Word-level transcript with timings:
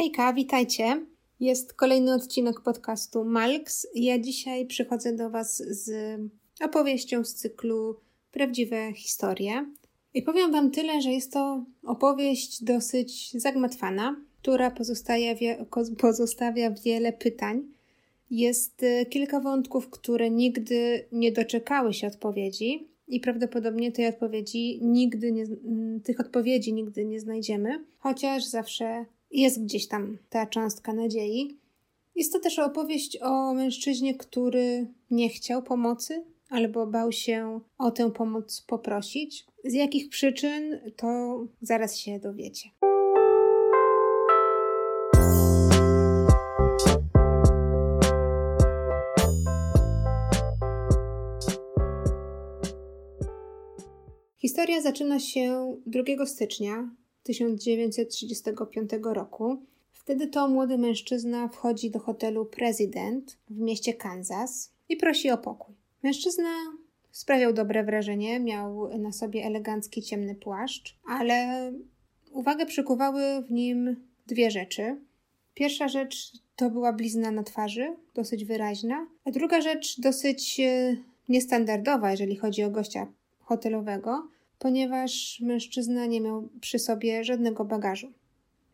Hejka, 0.00 0.32
witajcie. 0.32 1.06
Jest 1.40 1.74
kolejny 1.74 2.14
odcinek 2.14 2.60
podcastu 2.60 3.24
Malks. 3.24 3.86
Ja 3.94 4.18
dzisiaj 4.18 4.66
przychodzę 4.66 5.16
do 5.16 5.30
Was 5.30 5.56
z 5.56 5.90
opowieścią 6.64 7.24
z 7.24 7.34
cyklu 7.34 7.96
Prawdziwe 8.32 8.92
historie. 8.92 9.66
I 10.14 10.22
powiem 10.22 10.52
Wam 10.52 10.70
tyle, 10.70 11.02
że 11.02 11.10
jest 11.10 11.32
to 11.32 11.64
opowieść 11.82 12.64
dosyć 12.64 13.32
zagmatwana, 13.32 14.16
która 14.42 14.72
pozostawia 15.98 16.70
wiele 16.84 17.12
pytań. 17.12 17.62
Jest 18.30 18.82
y, 18.82 19.06
kilka 19.06 19.40
wątków, 19.40 19.90
które 19.90 20.30
nigdy 20.30 21.04
nie 21.12 21.32
doczekały 21.32 21.94
się 21.94 22.06
odpowiedzi, 22.06 22.88
i 23.08 23.20
prawdopodobnie 23.20 23.92
tej 23.92 24.06
odpowiedzi 24.06 24.78
nigdy 24.82 25.32
nie, 25.32 25.44
tych 26.04 26.20
odpowiedzi 26.20 26.72
nigdy 26.72 27.04
nie 27.04 27.20
znajdziemy, 27.20 27.84
chociaż 27.98 28.44
zawsze 28.44 29.06
jest 29.30 29.64
gdzieś 29.64 29.88
tam 29.88 30.18
ta 30.30 30.46
cząstka 30.46 30.92
nadziei. 30.92 31.58
Jest 32.14 32.32
to 32.32 32.40
też 32.40 32.58
opowieść 32.58 33.18
o 33.22 33.54
mężczyźnie, 33.54 34.14
który 34.14 34.86
nie 35.10 35.28
chciał 35.28 35.62
pomocy 35.62 36.24
albo 36.48 36.86
bał 36.86 37.12
się 37.12 37.60
o 37.78 37.90
tę 37.90 38.10
pomoc 38.10 38.60
poprosić. 38.60 39.46
Z 39.64 39.72
jakich 39.72 40.08
przyczyn, 40.08 40.80
to 40.96 41.40
zaraz 41.62 41.96
się 41.96 42.18
dowiecie. 42.18 42.70
Historia 54.38 54.80
zaczyna 54.80 55.20
się 55.20 55.76
2 55.86 56.26
stycznia 56.26 56.90
1935 57.22 58.90
roku. 59.02 59.62
Wtedy 59.92 60.26
to 60.26 60.48
młody 60.48 60.78
mężczyzna 60.78 61.48
wchodzi 61.48 61.90
do 61.90 61.98
hotelu 61.98 62.46
President 62.46 63.38
w 63.50 63.58
mieście 63.58 63.94
Kansas 63.94 64.72
i 64.88 64.96
prosi 64.96 65.30
o 65.30 65.38
pokój. 65.38 65.74
Mężczyzna 66.02 66.48
sprawiał 67.10 67.52
dobre 67.52 67.84
wrażenie, 67.84 68.40
miał 68.40 68.98
na 68.98 69.12
sobie 69.12 69.44
elegancki 69.44 70.02
ciemny 70.02 70.34
płaszcz, 70.34 70.96
ale 71.06 71.72
uwagę 72.32 72.66
przykuwały 72.66 73.22
w 73.42 73.50
nim 73.50 73.96
dwie 74.26 74.50
rzeczy. 74.50 74.96
Pierwsza 75.54 75.88
rzecz 75.88 76.32
to 76.56 76.70
była 76.70 76.92
blizna 76.92 77.30
na 77.30 77.42
twarzy, 77.42 77.96
dosyć 78.14 78.44
wyraźna, 78.44 79.06
a 79.24 79.30
druga 79.30 79.60
rzecz 79.60 80.00
dosyć 80.00 80.60
e, 80.60 80.96
niestandardowa, 81.28 82.10
jeżeli 82.10 82.36
chodzi 82.36 82.64
o 82.64 82.70
gościa 82.70 83.06
hotelowego, 83.40 84.28
ponieważ 84.60 85.40
mężczyzna 85.40 86.06
nie 86.06 86.20
miał 86.20 86.48
przy 86.60 86.78
sobie 86.78 87.24
żadnego 87.24 87.64
bagażu. 87.64 88.12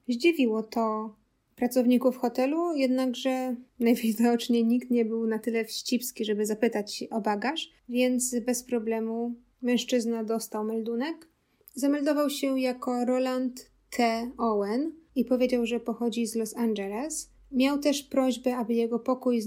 Zdziwiło 0.09 0.63
to 0.63 1.15
pracowników 1.57 2.17
hotelu, 2.17 2.75
jednakże 2.75 3.57
najwidoczniej 3.81 4.65
nikt 4.65 4.91
nie 4.91 5.05
był 5.05 5.27
na 5.27 5.39
tyle 5.39 5.65
wścibski, 5.65 6.25
żeby 6.25 6.47
zapytać 6.47 7.05
o 7.11 7.21
bagaż, 7.21 7.73
więc 7.89 8.41
bez 8.41 8.63
problemu 8.63 9.35
mężczyzna 9.63 10.25
dostał 10.25 10.65
meldunek. 10.65 11.29
Zameldował 11.75 12.31
się 12.31 12.61
jako 12.61 13.05
Roland 13.05 13.71
T. 13.91 14.31
Owen 14.39 14.93
i 15.15 15.25
powiedział, 15.25 15.67
że 15.67 15.81
pochodzi 15.81 16.27
z 16.27 16.35
Los 16.35 16.57
Angeles. 16.57 17.31
Miał 17.53 17.79
też 17.79 18.03
prośbę, 18.03 18.57
aby 18.57 18.75
jego 18.75 18.99
pokój 18.99 19.43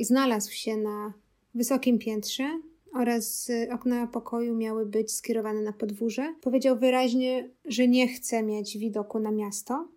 znalazł 0.00 0.52
się 0.52 0.76
na 0.76 1.12
wysokim 1.54 1.98
piętrze, 1.98 2.60
oraz 2.96 3.50
okna 3.72 4.06
pokoju 4.06 4.54
miały 4.54 4.86
być 4.86 5.12
skierowane 5.12 5.60
na 5.60 5.72
podwórze. 5.72 6.34
Powiedział 6.40 6.78
wyraźnie, 6.78 7.50
że 7.64 7.88
nie 7.88 8.08
chce 8.08 8.42
mieć 8.42 8.78
widoku 8.78 9.18
na 9.18 9.30
miasto. 9.30 9.88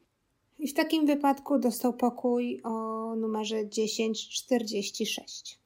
I 0.60 0.68
w 0.68 0.74
takim 0.74 1.06
wypadku 1.06 1.60
dostał 1.60 1.94
pokój 1.94 2.62
o 2.64 3.16
numerze 3.16 3.66
1046. 3.66 5.60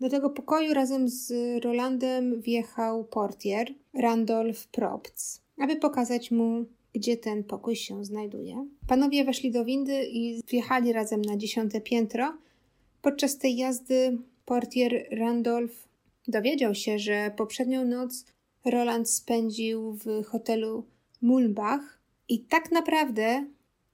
Do 0.00 0.10
tego 0.10 0.30
pokoju 0.30 0.74
razem 0.74 1.08
z 1.08 1.32
Rolandem 1.64 2.40
wjechał 2.40 3.04
portier 3.04 3.74
Randolph 3.94 4.66
Probst, 4.66 5.42
aby 5.58 5.76
pokazać 5.76 6.30
mu, 6.30 6.64
gdzie 6.94 7.16
ten 7.16 7.44
pokój 7.44 7.76
się 7.76 8.04
znajduje. 8.04 8.66
Panowie 8.86 9.24
weszli 9.24 9.50
do 9.50 9.64
windy 9.64 10.04
i 10.04 10.42
wjechali 10.48 10.92
razem 10.92 11.22
na 11.22 11.36
dziesiąte 11.36 11.80
piętro. 11.80 12.32
Podczas 13.02 13.38
tej 13.38 13.56
jazdy 13.56 14.18
portier 14.44 15.06
Randolph 15.10 15.89
Dowiedział 16.30 16.74
się, 16.74 16.98
że 16.98 17.30
poprzednią 17.36 17.84
noc 17.84 18.24
Roland 18.64 19.10
spędził 19.10 19.92
w 19.92 20.24
hotelu 20.24 20.86
Mulbach 21.22 22.00
i 22.28 22.40
tak 22.40 22.72
naprawdę 22.72 23.46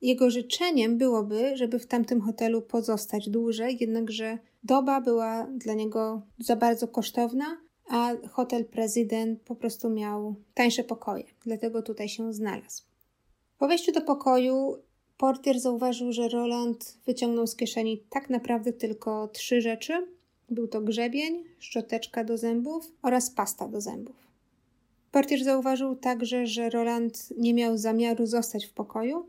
jego 0.02 0.30
życzeniem 0.30 0.98
byłoby, 0.98 1.56
żeby 1.56 1.78
w 1.78 1.86
tamtym 1.86 2.20
hotelu 2.20 2.62
pozostać 2.62 3.30
dłużej, 3.30 3.76
jednakże 3.80 4.38
doba 4.64 5.00
była 5.00 5.46
dla 5.46 5.74
niego 5.74 6.22
za 6.38 6.56
bardzo 6.56 6.88
kosztowna, 6.88 7.60
a 7.88 8.12
hotel 8.30 8.64
prezydent 8.64 9.42
po 9.42 9.56
prostu 9.56 9.90
miał 9.90 10.34
tańsze 10.54 10.84
pokoje, 10.84 11.24
dlatego 11.44 11.82
tutaj 11.82 12.08
się 12.08 12.32
znalazł. 12.32 12.82
Po 13.58 13.68
wejściu 13.68 13.92
do 13.92 14.00
pokoju 14.00 14.76
portier 15.16 15.60
zauważył, 15.60 16.12
że 16.12 16.28
Roland 16.28 16.98
wyciągnął 17.06 17.46
z 17.46 17.56
kieszeni 17.56 18.02
tak 18.10 18.30
naprawdę 18.30 18.72
tylko 18.72 19.28
trzy 19.28 19.60
rzeczy, 19.60 20.15
był 20.50 20.68
to 20.68 20.80
grzebień, 20.80 21.44
szczoteczka 21.58 22.24
do 22.24 22.38
zębów 22.38 22.92
oraz 23.02 23.30
pasta 23.30 23.68
do 23.68 23.80
zębów. 23.80 24.16
Portier 25.12 25.44
zauważył 25.44 25.96
także, 25.96 26.46
że 26.46 26.70
Roland 26.70 27.28
nie 27.38 27.54
miał 27.54 27.78
zamiaru 27.78 28.26
zostać 28.26 28.66
w 28.66 28.72
pokoju 28.72 29.26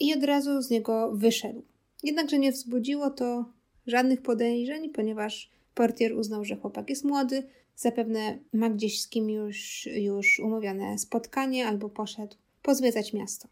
i 0.00 0.14
od 0.14 0.24
razu 0.24 0.62
z 0.62 0.70
niego 0.70 1.12
wyszedł. 1.12 1.62
Jednakże 2.02 2.38
nie 2.38 2.52
wzbudziło 2.52 3.10
to 3.10 3.44
żadnych 3.86 4.22
podejrzeń, 4.22 4.90
ponieważ 4.90 5.50
portier 5.74 6.12
uznał, 6.12 6.44
że 6.44 6.56
chłopak 6.56 6.90
jest 6.90 7.04
młody, 7.04 7.42
zapewne 7.76 8.38
ma 8.52 8.70
gdzieś 8.70 9.00
z 9.00 9.08
kim 9.08 9.30
już, 9.30 10.40
umówione 10.44 10.98
spotkanie 10.98 11.66
albo 11.66 11.88
poszedł 11.88 12.36
pozwiedzać 12.62 13.12
miasto. 13.12 13.48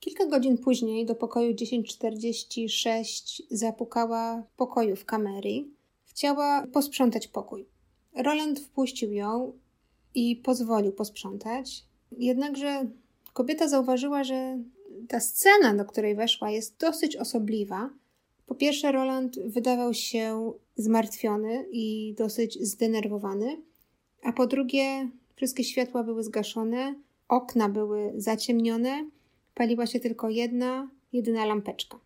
Kilka 0.00 0.26
godzin 0.26 0.58
później 0.58 1.06
do 1.06 1.14
pokoju 1.14 1.54
1046 1.54 3.42
zapukała 3.50 4.42
pokoju 4.56 4.96
w 4.96 5.04
kamery 5.04 5.64
Chciała 6.20 6.66
posprzątać 6.72 7.28
pokój. 7.28 7.66
Roland 8.16 8.60
wpuścił 8.60 9.12
ją 9.12 9.52
i 10.14 10.36
pozwolił 10.36 10.92
posprzątać. 10.92 11.84
Jednakże 12.12 12.86
kobieta 13.32 13.68
zauważyła, 13.68 14.24
że 14.24 14.58
ta 15.08 15.20
scena, 15.20 15.74
do 15.74 15.84
której 15.84 16.14
weszła, 16.14 16.50
jest 16.50 16.76
dosyć 16.76 17.16
osobliwa. 17.16 17.90
Po 18.46 18.54
pierwsze, 18.54 18.92
Roland 18.92 19.38
wydawał 19.38 19.94
się 19.94 20.52
zmartwiony 20.76 21.66
i 21.72 22.14
dosyć 22.18 22.58
zdenerwowany, 22.66 23.62
a 24.22 24.32
po 24.32 24.46
drugie, 24.46 25.10
wszystkie 25.36 25.64
światła 25.64 26.04
były 26.04 26.24
zgaszone, 26.24 26.94
okna 27.28 27.68
były 27.68 28.12
zaciemnione, 28.16 29.10
paliła 29.54 29.86
się 29.86 30.00
tylko 30.00 30.28
jedna, 30.28 30.90
jedyna 31.12 31.46
lampeczka. 31.46 31.98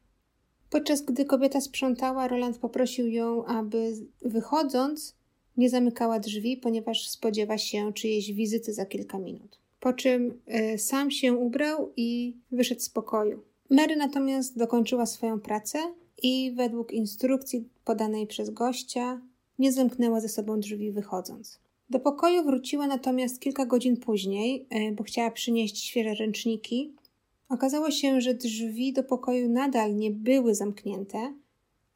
Podczas 0.75 1.03
gdy 1.03 1.25
kobieta 1.25 1.61
sprzątała, 1.61 2.29
Roland 2.29 2.59
poprosił 2.59 3.09
ją, 3.09 3.45
aby 3.45 3.93
wychodząc 4.23 5.15
nie 5.57 5.71
zamykała 5.71 6.19
drzwi, 6.19 6.57
ponieważ 6.57 7.09
spodziewa 7.09 7.59
się 7.59 7.93
czyjejś 7.93 8.33
wizyty 8.33 8.73
za 8.73 8.87
kilka 8.87 9.19
minut. 9.19 9.59
Po 9.81 9.93
czym 9.93 10.41
y, 10.75 10.79
sam 10.79 11.11
się 11.11 11.33
ubrał 11.33 11.93
i 11.97 12.37
wyszedł 12.53 12.81
z 12.81 12.89
pokoju. 12.89 13.43
Mary 13.71 13.97
natomiast 13.97 14.59
dokończyła 14.59 15.07
swoją 15.07 15.41
pracę 15.41 15.79
i 16.23 16.53
według 16.57 16.93
instrukcji 16.93 17.69
podanej 17.85 18.27
przez 18.27 18.51
gościa 18.51 19.21
nie 19.59 19.73
zamknęła 19.73 20.21
ze 20.21 20.29
sobą 20.29 20.61
drzwi 20.61 20.93
wychodząc. 20.93 21.61
Do 21.91 22.01
pokoju 22.01 22.45
wróciła 22.45 22.87
natomiast 22.87 23.41
kilka 23.41 23.67
godzin 23.67 23.97
później, 23.97 24.67
y, 24.91 24.93
bo 24.93 25.05
chciała 25.05 25.31
przynieść 25.31 25.85
świeże 25.85 26.15
ręczniki 26.15 26.93
Okazało 27.55 27.91
się, 27.91 28.21
że 28.21 28.35
drzwi 28.35 28.93
do 28.93 29.05
pokoju 29.05 29.49
nadal 29.49 29.97
nie 29.97 30.11
były 30.11 30.55
zamknięte, 30.55 31.35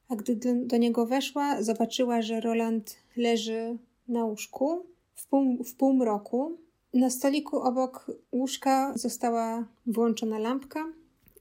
a 0.09 0.17
gdy 0.17 0.37
do, 0.37 0.55
do 0.55 0.77
niego 0.77 1.07
weszła, 1.07 1.63
zobaczyła, 1.63 2.23
że 2.23 2.41
Roland 2.41 2.97
leży 3.17 3.79
na 4.09 4.25
łóżku 4.25 4.87
w, 5.15 5.27
pół, 5.27 5.65
w 5.65 5.75
półmroku. 5.75 6.59
Na 6.95 7.11
stoliku 7.11 7.61
obok 7.61 8.11
łóżka 8.33 8.93
została 8.99 9.69
włączona 9.87 10.39
lampka, 10.39 10.93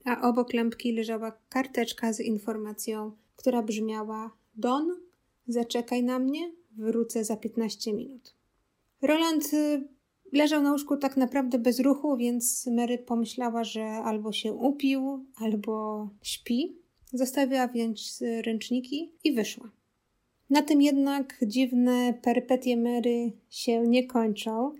a 0.04 0.28
obok 0.28 0.52
lampki 0.52 0.92
leżała 0.92 1.32
karteczka 1.48 2.12
z 2.12 2.20
informacją, 2.20 3.12
która 3.36 3.62
brzmiała: 3.62 4.30
Don, 4.56 4.96
zaczekaj 5.48 6.02
na 6.02 6.18
mnie, 6.18 6.52
wrócę 6.76 7.24
za 7.24 7.36
15 7.36 7.92
minut. 7.92 8.34
Roland 9.02 9.54
y, 9.54 9.88
Leżał 10.32 10.62
na 10.62 10.72
łóżku 10.72 10.96
tak 10.96 11.16
naprawdę 11.16 11.58
bez 11.58 11.80
ruchu, 11.80 12.16
więc 12.16 12.66
Mary 12.66 12.98
pomyślała, 12.98 13.64
że 13.64 13.84
albo 13.84 14.32
się 14.32 14.52
upił, 14.52 15.24
albo 15.36 16.08
śpi. 16.22 16.76
Zostawiła 17.12 17.68
więc 17.68 18.22
ręczniki 18.44 19.12
i 19.24 19.32
wyszła. 19.32 19.70
Na 20.50 20.62
tym 20.62 20.82
jednak 20.82 21.36
dziwne 21.42 22.14
perypetie 22.22 22.76
Mary 22.76 23.32
się 23.50 23.80
nie 23.80 24.06
kończą, 24.06 24.72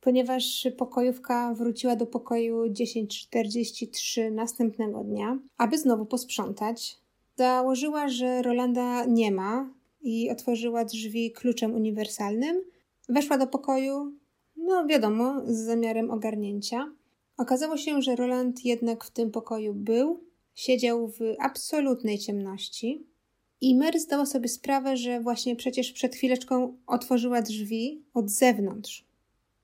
ponieważ 0.00 0.68
pokojówka 0.76 1.54
wróciła 1.54 1.96
do 1.96 2.06
pokoju 2.06 2.64
10.43 2.64 4.32
następnego 4.32 5.04
dnia, 5.04 5.38
aby 5.58 5.78
znowu 5.78 6.06
posprzątać. 6.06 6.98
Założyła, 7.36 8.08
że 8.08 8.42
Rolanda 8.42 9.04
nie 9.04 9.32
ma 9.32 9.70
i 10.00 10.30
otworzyła 10.30 10.84
drzwi 10.84 11.32
kluczem 11.32 11.74
uniwersalnym. 11.74 12.62
Weszła 13.08 13.38
do 13.38 13.46
pokoju, 13.46 14.12
no 14.66 14.86
wiadomo, 14.86 15.42
z 15.46 15.56
zamiarem 15.56 16.10
ogarnięcia. 16.10 16.92
Okazało 17.36 17.76
się, 17.76 18.02
że 18.02 18.16
Roland 18.16 18.64
jednak 18.64 19.04
w 19.04 19.10
tym 19.10 19.30
pokoju 19.30 19.74
był, 19.74 20.20
siedział 20.54 21.08
w 21.08 21.18
absolutnej 21.38 22.18
ciemności. 22.18 23.06
I 23.60 23.76
Mary 23.76 24.00
zdała 24.00 24.26
sobie 24.26 24.48
sprawę, 24.48 24.96
że 24.96 25.20
właśnie 25.20 25.56
przecież 25.56 25.92
przed 25.92 26.14
chwileczką 26.14 26.76
otworzyła 26.86 27.42
drzwi 27.42 28.02
od 28.14 28.30
zewnątrz. 28.30 29.04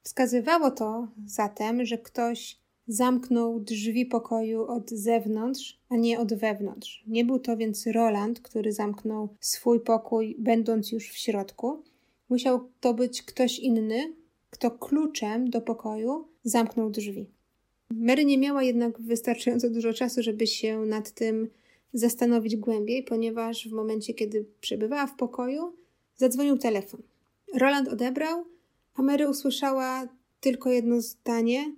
Wskazywało 0.03 0.71
to 0.71 1.09
zatem, 1.27 1.85
że 1.85 1.99
ktoś 1.99 2.59
zamknął 2.87 3.61
drzwi 3.61 4.07
pokoju 4.07 4.67
od 4.67 4.91
zewnątrz, 4.91 5.81
a 5.89 5.97
nie 5.97 6.21
od 6.21 6.35
wewnątrz. 6.35 7.05
Nie 7.07 7.25
był 7.25 7.39
to 7.39 7.57
więc 7.57 7.87
Roland, 7.87 8.41
który 8.41 8.73
zamknął 8.73 9.29
swój 9.41 9.81
pokój, 9.81 10.37
będąc 10.39 10.93
już 10.93 11.09
w 11.09 11.17
środku. 11.17 11.83
Musiał 12.29 12.69
to 12.81 12.95
być 12.95 13.23
ktoś 13.23 13.59
inny, 13.59 14.13
kto 14.51 14.71
kluczem 14.71 15.51
do 15.51 15.61
pokoju 15.61 16.29
zamknął 16.45 16.91
drzwi. 16.91 17.27
Mary 17.91 18.25
nie 18.25 18.39
miała 18.39 18.63
jednak 18.63 19.01
wystarczająco 19.01 19.71
dużo 19.71 19.93
czasu, 19.93 20.23
żeby 20.23 20.47
się 20.47 20.81
nad 20.81 21.11
tym 21.11 21.49
zastanowić 21.93 22.57
głębiej, 22.57 23.03
ponieważ 23.03 23.69
w 23.69 23.73
momencie, 23.73 24.15
kiedy 24.15 24.45
przebywała 24.61 25.07
w 25.07 25.17
pokoju, 25.17 25.73
zadzwonił 26.17 26.59
telefon. 26.59 27.03
Roland 27.55 27.89
odebrał, 27.89 28.45
a 28.95 29.03
Mary 29.03 29.29
usłyszała 29.29 30.09
tylko 30.41 30.71
jedno 30.71 31.01
zdanie 31.01 31.75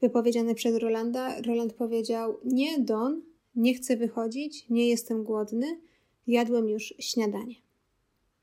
wypowiedziane 0.00 0.54
przez 0.54 0.76
Rolanda. 0.76 1.40
Roland 1.40 1.72
powiedział: 1.72 2.38
Nie, 2.44 2.78
Don, 2.78 3.22
nie 3.56 3.74
chcę 3.74 3.96
wychodzić, 3.96 4.66
nie 4.70 4.88
jestem 4.88 5.24
głodny, 5.24 5.80
jadłem 6.26 6.68
już 6.68 6.94
śniadanie. 6.98 7.54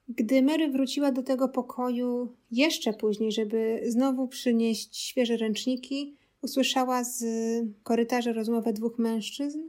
Gdy 0.10 0.42
Mary 0.42 0.70
wróciła 0.70 1.12
do 1.12 1.24
tego 1.24 1.50
pokoju 1.50 2.30
jeszcze 2.52 2.94
później, 2.94 3.32
żeby 3.32 3.82
znowu 3.88 4.28
przynieść 4.28 4.98
świeże 4.98 5.38
ręczniki, 5.38 6.16
usłyszała 6.42 7.04
z 7.04 7.24
korytarza 7.84 8.34
rozmowę 8.34 8.74
dwóch 8.74 9.00
mężczyzn. 9.00 9.60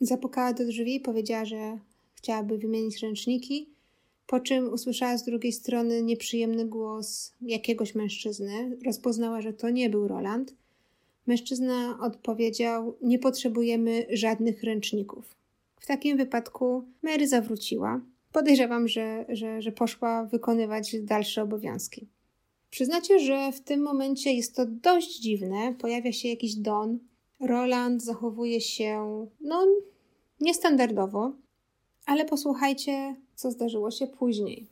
Zapukała 0.00 0.52
do 0.52 0.64
drzwi 0.64 0.94
i 0.94 1.00
powiedziała, 1.00 1.44
że 1.44 1.78
chciałaby 2.14 2.58
wymienić 2.58 3.02
ręczniki, 3.02 3.68
po 4.26 4.40
czym 4.40 4.72
usłyszała 4.72 5.18
z 5.18 5.24
drugiej 5.24 5.52
strony 5.52 6.02
nieprzyjemny 6.02 6.66
głos 6.66 7.32
jakiegoś 7.42 7.94
mężczyzny. 7.94 8.78
Rozpoznała, 8.86 9.40
że 9.40 9.52
to 9.52 9.70
nie 9.70 9.90
był 9.90 10.08
Roland. 10.08 10.54
Mężczyzna 11.26 11.98
odpowiedział: 12.00 12.96
Nie 13.02 13.18
potrzebujemy 13.18 14.06
żadnych 14.10 14.62
ręczników. 14.62 15.34
W 15.80 15.86
takim 15.86 16.16
wypadku 16.16 16.84
Mary 17.02 17.28
zawróciła. 17.28 18.00
Podejrzewam, 18.32 18.88
że, 18.88 19.24
że, 19.28 19.62
że 19.62 19.72
poszła 19.72 20.24
wykonywać 20.24 20.96
dalsze 21.00 21.42
obowiązki. 21.42 22.08
Przyznacie, 22.70 23.18
że 23.18 23.52
w 23.52 23.60
tym 23.60 23.82
momencie 23.82 24.32
jest 24.32 24.56
to 24.56 24.66
dość 24.66 25.20
dziwne. 25.20 25.74
Pojawia 25.78 26.12
się 26.12 26.28
jakiś 26.28 26.54
Don. 26.54 26.98
Roland 27.40 28.02
zachowuje 28.02 28.60
się, 28.60 29.26
no, 29.40 29.66
niestandardowo, 30.40 31.32
ale 32.06 32.24
posłuchajcie, 32.24 33.16
co 33.34 33.50
zdarzyło 33.50 33.90
się 33.90 34.06
później. 34.06 34.66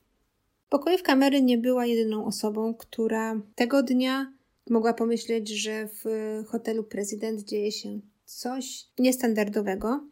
Pokojówka 0.69 1.17
Mary 1.17 1.43
nie 1.43 1.59
była 1.59 1.87
jedyną 1.87 2.25
osobą, 2.25 2.75
która 2.75 3.41
tego 3.55 3.83
dnia 3.83 4.33
mogła 4.71 4.95
pomyśleć, 4.95 5.49
że 5.49 5.89
w 5.89 6.05
hotelu 6.47 6.85
prezydent 6.85 7.43
dzieje 7.43 7.73
się 7.73 8.01
coś 8.25 8.87
niestandardowego. 8.99 10.05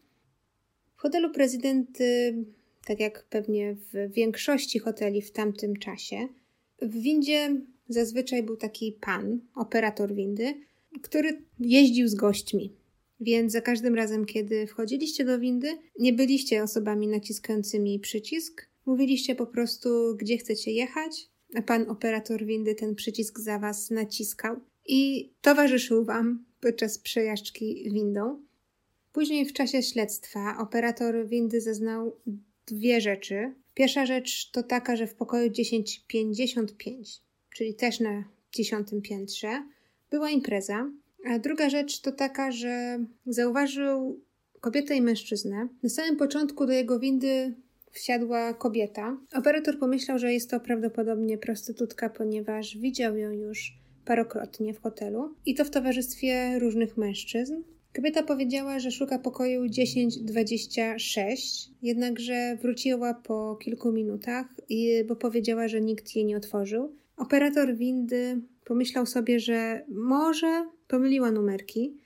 W 0.96 1.00
hotelu 1.00 1.30
prezydent, 1.30 2.00
y, 2.00 2.44
tak 2.86 3.00
jak 3.00 3.26
pewnie 3.30 3.74
w 3.74 4.12
większości 4.12 4.78
hoteli 4.78 5.22
w 5.22 5.32
tamtym 5.32 5.76
czasie, 5.76 6.28
w 6.82 7.00
windzie 7.00 7.60
zazwyczaj 7.88 8.42
był 8.42 8.56
taki 8.56 8.98
pan, 9.00 9.40
operator 9.54 10.14
windy, 10.14 10.54
który 11.02 11.42
jeździł 11.60 12.08
z 12.08 12.14
gośćmi. 12.14 12.72
Więc 13.20 13.52
za 13.52 13.60
każdym 13.60 13.94
razem, 13.94 14.24
kiedy 14.24 14.66
wchodziliście 14.66 15.24
do 15.24 15.38
windy, 15.38 15.78
nie 15.98 16.12
byliście 16.12 16.62
osobami 16.62 17.08
naciskającymi 17.08 18.00
przycisk, 18.00 18.68
mówiliście 18.86 19.34
po 19.34 19.46
prostu, 19.46 20.16
gdzie 20.16 20.38
chcecie 20.38 20.72
jechać, 20.72 21.28
a 21.54 21.62
pan 21.62 21.90
operator 21.90 22.44
windy 22.44 22.74
ten 22.74 22.94
przycisk 22.94 23.38
za 23.38 23.58
was 23.58 23.90
naciskał 23.90 24.56
i 24.86 25.30
towarzyszył 25.40 26.04
wam 26.04 26.44
podczas 26.60 26.98
przejażdżki 26.98 27.90
windą. 27.92 28.42
Później 29.12 29.46
w 29.46 29.52
czasie 29.52 29.82
śledztwa 29.82 30.58
operator 30.58 31.28
windy 31.28 31.60
zeznał 31.60 32.16
dwie 32.66 33.00
rzeczy. 33.00 33.52
Pierwsza 33.74 34.06
rzecz 34.06 34.50
to 34.50 34.62
taka, 34.62 34.96
że 34.96 35.06
w 35.06 35.14
pokoju 35.14 35.50
1055, 35.50 37.20
czyli 37.54 37.74
też 37.74 38.00
na 38.00 38.24
dziesiątym 38.52 39.02
piętrze, 39.02 39.62
była 40.10 40.30
impreza. 40.30 40.90
A 41.26 41.38
druga 41.38 41.70
rzecz 41.70 42.00
to 42.00 42.12
taka, 42.12 42.52
że 42.52 42.98
zauważył 43.26 44.20
kobietę 44.60 44.96
i 44.96 45.02
mężczyznę. 45.02 45.68
Na 45.82 45.88
samym 45.88 46.16
początku 46.16 46.66
do 46.66 46.72
jego 46.72 46.98
windy 46.98 47.54
wsiadła 47.92 48.54
kobieta. 48.54 49.16
Operator 49.34 49.78
pomyślał, 49.78 50.18
że 50.18 50.32
jest 50.32 50.50
to 50.50 50.60
prawdopodobnie 50.60 51.38
prostytutka, 51.38 52.10
ponieważ 52.10 52.76
widział 52.76 53.16
ją 53.16 53.30
już 53.30 53.72
parokrotnie 54.04 54.74
w 54.74 54.80
hotelu 54.80 55.34
i 55.46 55.54
to 55.54 55.64
w 55.64 55.70
towarzystwie 55.70 56.58
różnych 56.58 56.96
mężczyzn. 56.96 57.54
Kobieta 57.96 58.22
powiedziała, 58.22 58.78
że 58.78 58.90
szuka 58.90 59.18
pokoju 59.18 59.68
1026, 59.68 61.70
jednakże 61.82 62.58
wróciła 62.62 63.14
po 63.14 63.56
kilku 63.56 63.92
minutach, 63.92 64.46
bo 65.06 65.16
powiedziała, 65.16 65.68
że 65.68 65.80
nikt 65.80 66.16
jej 66.16 66.24
nie 66.24 66.36
otworzył. 66.36 66.96
Operator 67.16 67.76
windy 67.76 68.40
pomyślał 68.64 69.06
sobie, 69.06 69.40
że 69.40 69.84
może 69.88 70.66
pomyliła 70.88 71.30
numerki 71.30 71.96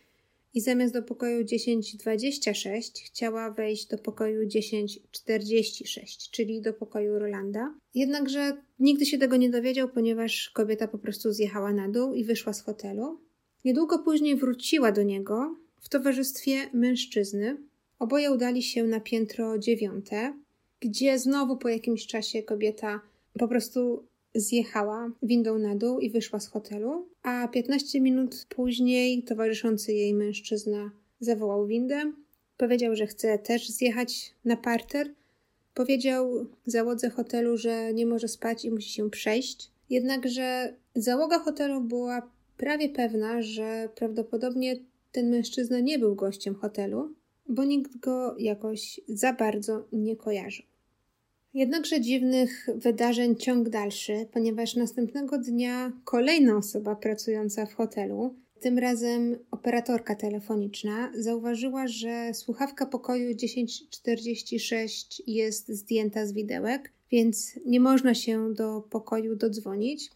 i 0.55 0.61
zamiast 0.61 0.95
do 0.95 1.03
pokoju 1.03 1.45
1026 1.45 3.05
chciała 3.07 3.51
wejść 3.51 3.87
do 3.87 3.99
pokoju 3.99 4.49
1046, 4.49 6.31
czyli 6.31 6.63
do 6.63 6.73
pokoju 6.73 7.19
Rolanda. 7.19 7.75
Jednakże 7.95 8.57
nigdy 8.79 9.07
się 9.07 9.19
tego 9.19 9.37
nie 9.37 9.51
dowiedział, 9.51 9.89
ponieważ 9.89 10.51
kobieta 10.51 10.89
po 10.89 10.99
prostu 10.99 11.33
zjechała 11.33 11.73
na 11.73 11.89
dół 11.89 12.15
i 12.15 12.25
wyszła 12.25 12.53
z 12.53 12.63
hotelu. 12.63 13.21
Niedługo 13.65 13.99
później 13.99 14.37
wróciła 14.37 14.93
do 14.93 15.03
niego 15.03 15.57
w 15.81 15.89
towarzystwie 15.89 16.71
mężczyzny. 16.73 17.57
Oboje 17.99 18.33
udali 18.33 18.63
się 18.63 18.85
na 18.85 19.01
piętro 19.01 19.59
dziewiąte, 19.59 20.35
gdzie 20.81 21.19
znowu 21.19 21.57
po 21.57 21.69
jakimś 21.69 22.07
czasie 22.07 22.43
kobieta 22.43 23.01
po 23.39 23.49
prostu 23.49 24.05
zjechała 24.35 25.11
windą 25.23 25.59
na 25.59 25.77
dół 25.77 25.99
i 25.99 26.11
wyszła 26.11 26.41
z 26.41 26.47
hotelu, 26.47 27.09
a 27.23 27.49
15 27.49 28.01
minut 28.01 28.47
później 28.49 29.23
towarzyszący 29.23 29.93
jej 29.93 30.15
mężczyzna 30.15 30.91
zawołał 31.21 31.67
windę. 31.67 32.13
Powiedział, 32.57 32.97
że 32.97 33.07
chce 33.07 33.39
też 33.39 33.69
zjechać 33.69 34.35
na 34.45 34.57
parter. 34.57 35.15
Powiedział 35.75 36.47
załodze 36.67 37.11
hotelu, 37.11 37.57
że 37.57 37.95
nie 37.95 38.07
może 38.07 38.29
spać 38.29 38.65
i 38.65 38.71
musi 38.71 38.91
się 38.91 39.11
przejść. 39.11 39.71
Jednakże 39.91 40.75
załoga 40.95 41.39
hotelu 41.39 41.81
była 41.81 42.31
prawie 42.57 42.89
pewna, 42.89 43.43
że 43.43 43.89
prawdopodobnie 43.95 44.77
ten 45.13 45.31
mężczyzna 45.31 45.81
nie 45.81 45.99
był 45.99 46.15
gościem 46.15 46.55
hotelu, 46.55 47.15
bo 47.49 47.65
nikt 47.65 47.97
go 47.97 48.35
jakoś 48.39 49.01
za 49.09 49.33
bardzo 49.33 49.89
nie 49.93 50.17
kojarzył. 50.17 50.67
Jednakże 51.55 52.01
dziwnych 52.01 52.69
wydarzeń 52.75 53.37
ciąg 53.37 53.69
dalszy, 53.69 54.27
ponieważ 54.33 54.77
następnego 54.77 55.39
dnia 55.39 55.93
kolejna 56.05 56.57
osoba 56.57 56.97
pracująca 56.97 57.67
w 57.67 57.75
hotelu, 57.75 58.35
tym 58.61 58.79
razem 58.79 59.37
operatorka 59.51 60.15
telefoniczna, 60.15 61.13
zauważyła, 61.15 61.89
że 61.89 62.35
słuchawka 62.35 62.87
pokoju 62.87 63.37
1046 63.37 65.23
jest 65.27 65.69
zdjęta 65.69 66.27
z 66.27 66.33
widełek, 66.33 66.93
więc 67.11 67.59
nie 67.67 67.81
można 67.81 68.15
się 68.15 68.55
do 68.55 68.81
pokoju 68.81 69.37
dodzwonić. 69.37 70.11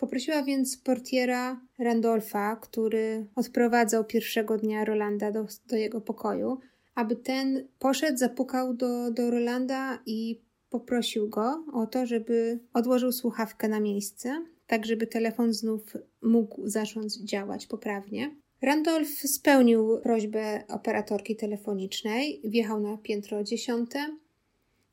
Poprosiła 0.00 0.42
więc 0.42 0.76
portiera 0.76 1.60
Randolfa, 1.78 2.56
który 2.56 3.26
odprowadzał 3.34 4.04
pierwszego 4.04 4.58
dnia 4.58 4.84
Rolanda 4.84 5.32
do, 5.32 5.46
do 5.66 5.76
jego 5.76 6.00
pokoju, 6.00 6.58
aby 6.94 7.16
ten 7.16 7.68
poszedł, 7.78 8.18
zapukał 8.18 8.74
do, 8.74 9.10
do 9.10 9.30
Rolanda 9.30 9.98
i 10.06 10.40
poprosił 10.70 11.28
go 11.28 11.64
o 11.72 11.86
to, 11.86 12.06
żeby 12.06 12.58
odłożył 12.72 13.12
słuchawkę 13.12 13.68
na 13.68 13.80
miejsce, 13.80 14.44
tak 14.66 14.86
żeby 14.86 15.06
telefon 15.06 15.52
znów 15.52 15.96
mógł 16.22 16.68
zacząć 16.68 17.16
działać 17.16 17.66
poprawnie. 17.66 18.36
Randolph 18.62 19.10
spełnił 19.10 20.00
prośbę 20.02 20.64
operatorki 20.68 21.36
telefonicznej, 21.36 22.40
wjechał 22.44 22.80
na 22.80 22.96
piętro 22.98 23.44
dziesiąte. 23.44 24.16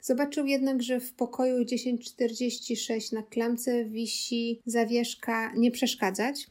Zobaczył 0.08 0.46
jednak, 0.46 0.84
że 0.84 1.00
w 1.00 1.14
pokoju 1.14 1.66
1046 1.66 3.12
na 3.12 3.24
klamce 3.24 3.86
wisi 3.86 4.62
zawieszka 4.66 5.54
nie 5.56 5.72
przeszkadzać. 5.72 6.48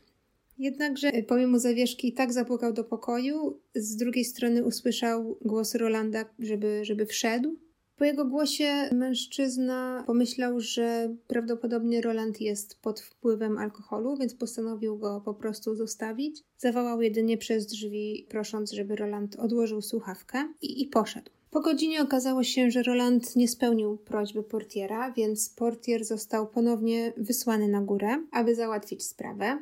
Jednakże 0.58 1.10
pomimo 1.26 1.58
zawieszki 1.58 2.12
tak 2.12 2.32
zapukał 2.32 2.72
do 2.72 2.84
pokoju, 2.84 3.60
z 3.74 3.96
drugiej 3.96 4.24
strony 4.24 4.64
usłyszał 4.64 5.38
głos 5.44 5.74
Rolanda, 5.74 6.24
żeby, 6.38 6.84
żeby 6.84 7.06
wszedł. 7.06 7.56
Po 7.96 8.04
jego 8.04 8.24
głosie 8.24 8.90
mężczyzna 8.92 10.04
pomyślał, 10.06 10.60
że 10.60 11.14
prawdopodobnie 11.28 12.00
Roland 12.00 12.40
jest 12.40 12.80
pod 12.80 13.00
wpływem 13.00 13.58
alkoholu, 13.58 14.16
więc 14.16 14.34
postanowił 14.34 14.98
go 14.98 15.20
po 15.24 15.34
prostu 15.34 15.74
zostawić. 15.74 16.42
Zawołał 16.58 17.02
jedynie 17.02 17.38
przez 17.38 17.66
drzwi, 17.66 18.26
prosząc, 18.28 18.72
żeby 18.72 18.96
Roland 18.96 19.36
odłożył 19.36 19.82
słuchawkę 19.82 20.48
i, 20.62 20.82
i 20.82 20.86
poszedł. 20.86 21.35
Po 21.56 21.60
godzinie 21.60 22.02
okazało 22.02 22.42
się, 22.42 22.70
że 22.70 22.82
Roland 22.82 23.36
nie 23.36 23.48
spełnił 23.48 23.96
prośby 23.96 24.42
portiera, 24.42 25.12
więc 25.12 25.48
portier 25.48 26.04
został 26.04 26.46
ponownie 26.46 27.12
wysłany 27.16 27.68
na 27.68 27.80
górę, 27.80 28.22
aby 28.32 28.54
załatwić 28.54 29.04
sprawę. 29.04 29.58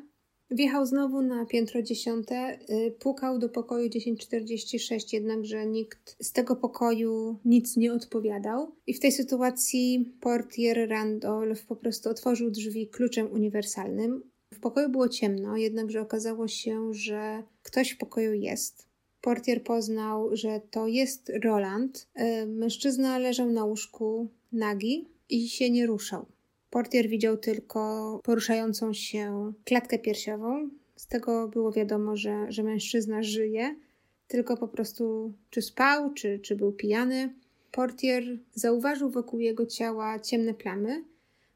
Wjechał 0.51 0.87
znowu 0.87 1.23
na 1.23 1.47
piętro 1.47 1.83
dziesiąte, 1.83 2.59
y, 2.71 2.91
pukał 2.91 3.39
do 3.39 3.49
pokoju 3.49 3.91
1046, 3.91 5.13
jednakże 5.13 5.67
nikt 5.67 6.17
z 6.21 6.33
tego 6.33 6.57
pokoju 6.57 7.39
nic 7.45 7.77
nie 7.77 7.93
odpowiadał. 7.93 8.77
I 8.87 8.95
w 8.95 9.01
tej 9.01 9.13
sytuacji 9.13 10.15
portier 10.21 10.89
Randolph 10.89 11.67
po 11.67 11.77
prostu 11.77 12.11
otworzył 12.11 12.51
drzwi 12.51 12.89
kluczem 12.89 13.33
uniwersalnym. 13.33 14.31
W 14.55 14.61
pokoju 14.61 14.89
było 14.89 15.09
ciemno, 15.09 15.57
jednakże 15.57 16.01
okazało 16.01 16.49
się, 16.49 16.95
że 16.95 17.43
ktoś 17.63 17.91
w 17.91 17.99
pokoju 17.99 18.33
jest. 18.33 18.94
Portier 19.25 19.63
poznał, 19.63 20.37
że 20.37 20.61
to 20.71 20.87
jest 20.87 21.33
Roland. 21.45 22.09
Y, 22.43 22.47
mężczyzna 22.47 23.19
leżał 23.19 23.51
na 23.51 23.65
łóżku 23.65 24.29
nagi 24.53 25.09
i 25.29 25.49
się 25.49 25.71
nie 25.71 25.87
ruszał. 25.87 26.27
Portier 26.71 27.09
widział 27.09 27.37
tylko 27.37 28.21
poruszającą 28.25 28.93
się 28.93 29.53
klatkę 29.65 29.99
piersiową. 29.99 30.69
Z 30.97 31.07
tego 31.07 31.49
było 31.49 31.73
wiadomo, 31.73 32.17
że, 32.17 32.53
że 32.53 32.63
mężczyzna 32.63 33.23
żyje, 33.23 33.77
tylko 34.29 34.57
po 34.57 34.69
prostu 34.69 35.33
czy 35.51 35.63
spał, 35.63 36.15
czy, 36.15 36.39
czy 36.39 36.57
był 36.57 36.73
pijany. 36.73 37.35
Portier 37.73 38.25
zauważył 38.55 39.11
wokół 39.11 39.41
jego 39.41 39.67
ciała 39.67 40.19
ciemne 40.19 40.55
plamy. 40.55 41.05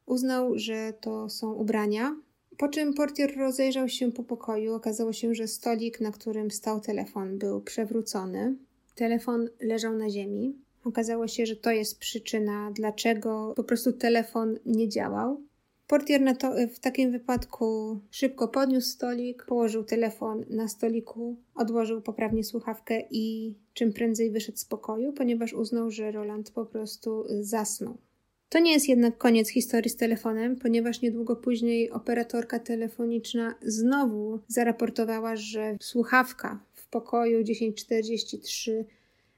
Uznał, 0.06 0.58
że 0.58 0.92
to 1.00 1.28
są 1.28 1.52
ubrania. 1.52 2.16
Po 2.58 2.68
czym 2.68 2.94
portier 2.94 3.36
rozejrzał 3.36 3.88
się 3.88 4.12
po 4.12 4.22
pokoju. 4.22 4.74
Okazało 4.74 5.12
się, 5.12 5.34
że 5.34 5.48
stolik, 5.48 6.00
na 6.00 6.12
którym 6.12 6.50
stał 6.50 6.80
telefon, 6.80 7.38
był 7.38 7.60
przewrócony. 7.60 8.56
Telefon 8.94 9.48
leżał 9.60 9.96
na 9.96 10.10
ziemi. 10.10 10.56
Okazało 10.84 11.28
się, 11.28 11.46
że 11.46 11.56
to 11.56 11.70
jest 11.70 11.98
przyczyna, 11.98 12.70
dlaczego 12.74 13.52
po 13.56 13.64
prostu 13.64 13.92
telefon 13.92 14.58
nie 14.66 14.88
działał. 14.88 15.40
Portier 15.86 16.36
to, 16.38 16.52
w 16.74 16.78
takim 16.78 17.12
wypadku 17.12 17.98
szybko 18.10 18.48
podniósł 18.48 18.88
stolik, 18.88 19.44
położył 19.44 19.84
telefon 19.84 20.44
na 20.50 20.68
stoliku, 20.68 21.36
odłożył 21.54 22.02
poprawnie 22.02 22.44
słuchawkę 22.44 23.02
i 23.10 23.54
czym 23.74 23.92
prędzej 23.92 24.30
wyszedł 24.30 24.58
z 24.58 24.64
pokoju, 24.64 25.12
ponieważ 25.12 25.52
uznał, 25.52 25.90
że 25.90 26.12
Roland 26.12 26.50
po 26.50 26.66
prostu 26.66 27.24
zasnął. 27.40 27.96
To 28.48 28.58
nie 28.58 28.72
jest 28.72 28.88
jednak 28.88 29.18
koniec 29.18 29.48
historii 29.48 29.90
z 29.90 29.96
telefonem, 29.96 30.56
ponieważ 30.56 31.02
niedługo 31.02 31.36
później 31.36 31.90
operatorka 31.90 32.58
telefoniczna 32.58 33.54
znowu 33.62 34.40
zaraportowała, 34.48 35.36
że 35.36 35.76
słuchawka 35.80 36.60
w 36.74 36.88
pokoju 36.88 37.44
1043 37.44 38.84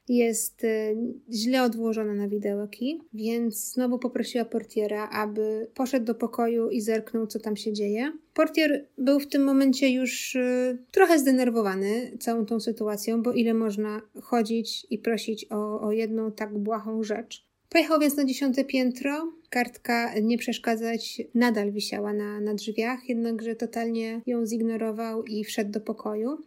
jest 0.09 0.65
y, 0.65 0.97
źle 1.33 1.63
odłożona 1.63 2.15
na 2.15 2.29
widełki, 2.29 3.01
więc 3.15 3.73
znowu 3.73 3.99
poprosiła 3.99 4.45
portiera, 4.45 5.09
aby 5.09 5.67
poszedł 5.75 6.07
do 6.07 6.15
pokoju 6.15 6.71
i 6.71 6.81
zerknął, 6.81 7.27
co 7.27 7.39
tam 7.39 7.57
się 7.57 7.73
dzieje. 7.73 8.13
Portier 8.35 8.87
był 8.99 9.21
w 9.21 9.27
tym 9.27 9.45
momencie 9.45 9.91
już 9.91 10.35
y, 10.35 10.79
trochę 10.91 11.19
zdenerwowany 11.19 12.17
całą 12.21 12.47
tą 12.47 12.61
sytuacją, 12.61 13.23
bo 13.23 13.33
ile 13.33 13.55
można 13.55 14.03
chodzić 14.23 14.87
i 14.91 14.99
prosić 14.99 15.47
o, 15.51 15.81
o 15.81 15.93
jedną 15.93 16.33
tak 16.33 16.59
błahą 16.59 17.03
rzecz. 17.03 17.50
Pojechał 17.71 18.01
więc 18.01 18.17
na 18.17 18.25
dziesiąte 18.25 18.65
piętro. 18.65 19.33
Kartka 19.51 20.19
nie 20.23 20.39
przeszkadzać 20.39 21.23
nadal 21.35 21.73
wisiała 21.73 22.13
na, 22.13 22.41
na 22.41 22.55
drzwiach, 22.55 23.09
jednakże 23.09 23.57
totalnie 23.57 24.21
ją 24.27 24.47
zignorował 24.47 25.25
i 25.25 25.45
wszedł 25.45 25.71
do 25.71 25.81
pokoju. 25.81 26.39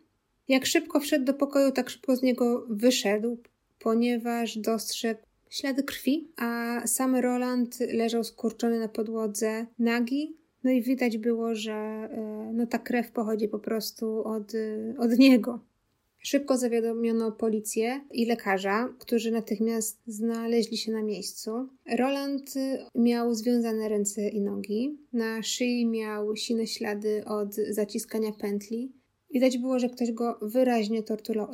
Jak 0.48 0.65
szybko 0.65 1.00
wszedł 1.00 1.25
do 1.25 1.34
pokoju, 1.34 1.72
tak 1.72 1.89
szybko 1.89 2.15
z 2.15 2.22
niego 2.22 2.65
wyszedł 2.70 3.38
ponieważ 3.84 4.58
dostrzegł 4.58 5.22
ślady 5.50 5.84
krwi, 5.84 6.32
a 6.38 6.82
sam 6.88 7.15
Roland 7.15 7.80
leżał 7.80 8.24
skurczony 8.24 8.80
na 8.80 8.88
podłodze, 8.88 9.65
nagi. 9.80 10.38
No 10.63 10.72
i 10.72 10.82
widać 10.82 11.18
było, 11.18 11.56
że 11.56 11.74
e, 11.74 12.51
no, 12.53 12.68
ta 12.68 12.80
krew 12.80 13.12
pochodzi 13.12 13.48
po 13.48 13.60
prostu 13.60 14.24
od, 14.27 14.56
e, 14.56 14.94
od 14.98 15.18
niego. 15.18 15.60
Szybko 16.25 16.58
zawiadomiono 16.58 17.32
policję 17.32 18.01
i 18.12 18.25
lekarza, 18.25 18.94
którzy 19.00 19.32
natychmiast 19.32 20.01
znaleźli 20.08 20.77
się 20.77 20.92
na 20.92 21.03
miejscu. 21.03 21.51
Roland 21.98 22.53
miał 22.96 23.34
związane 23.34 23.89
ręce 23.89 24.30
i 24.30 24.42
nogi. 24.42 24.98
Na 25.13 25.44
szyi 25.44 25.86
miał 25.86 26.36
sine 26.36 26.68
ślady 26.68 27.24
od 27.25 27.56
zaciskania 27.56 28.32
pętli. 28.32 28.92
Widać 29.34 29.58
było, 29.58 29.80
że 29.80 29.89
ktoś 29.89 30.12
go 30.12 30.39
wyraźnie 30.42 31.03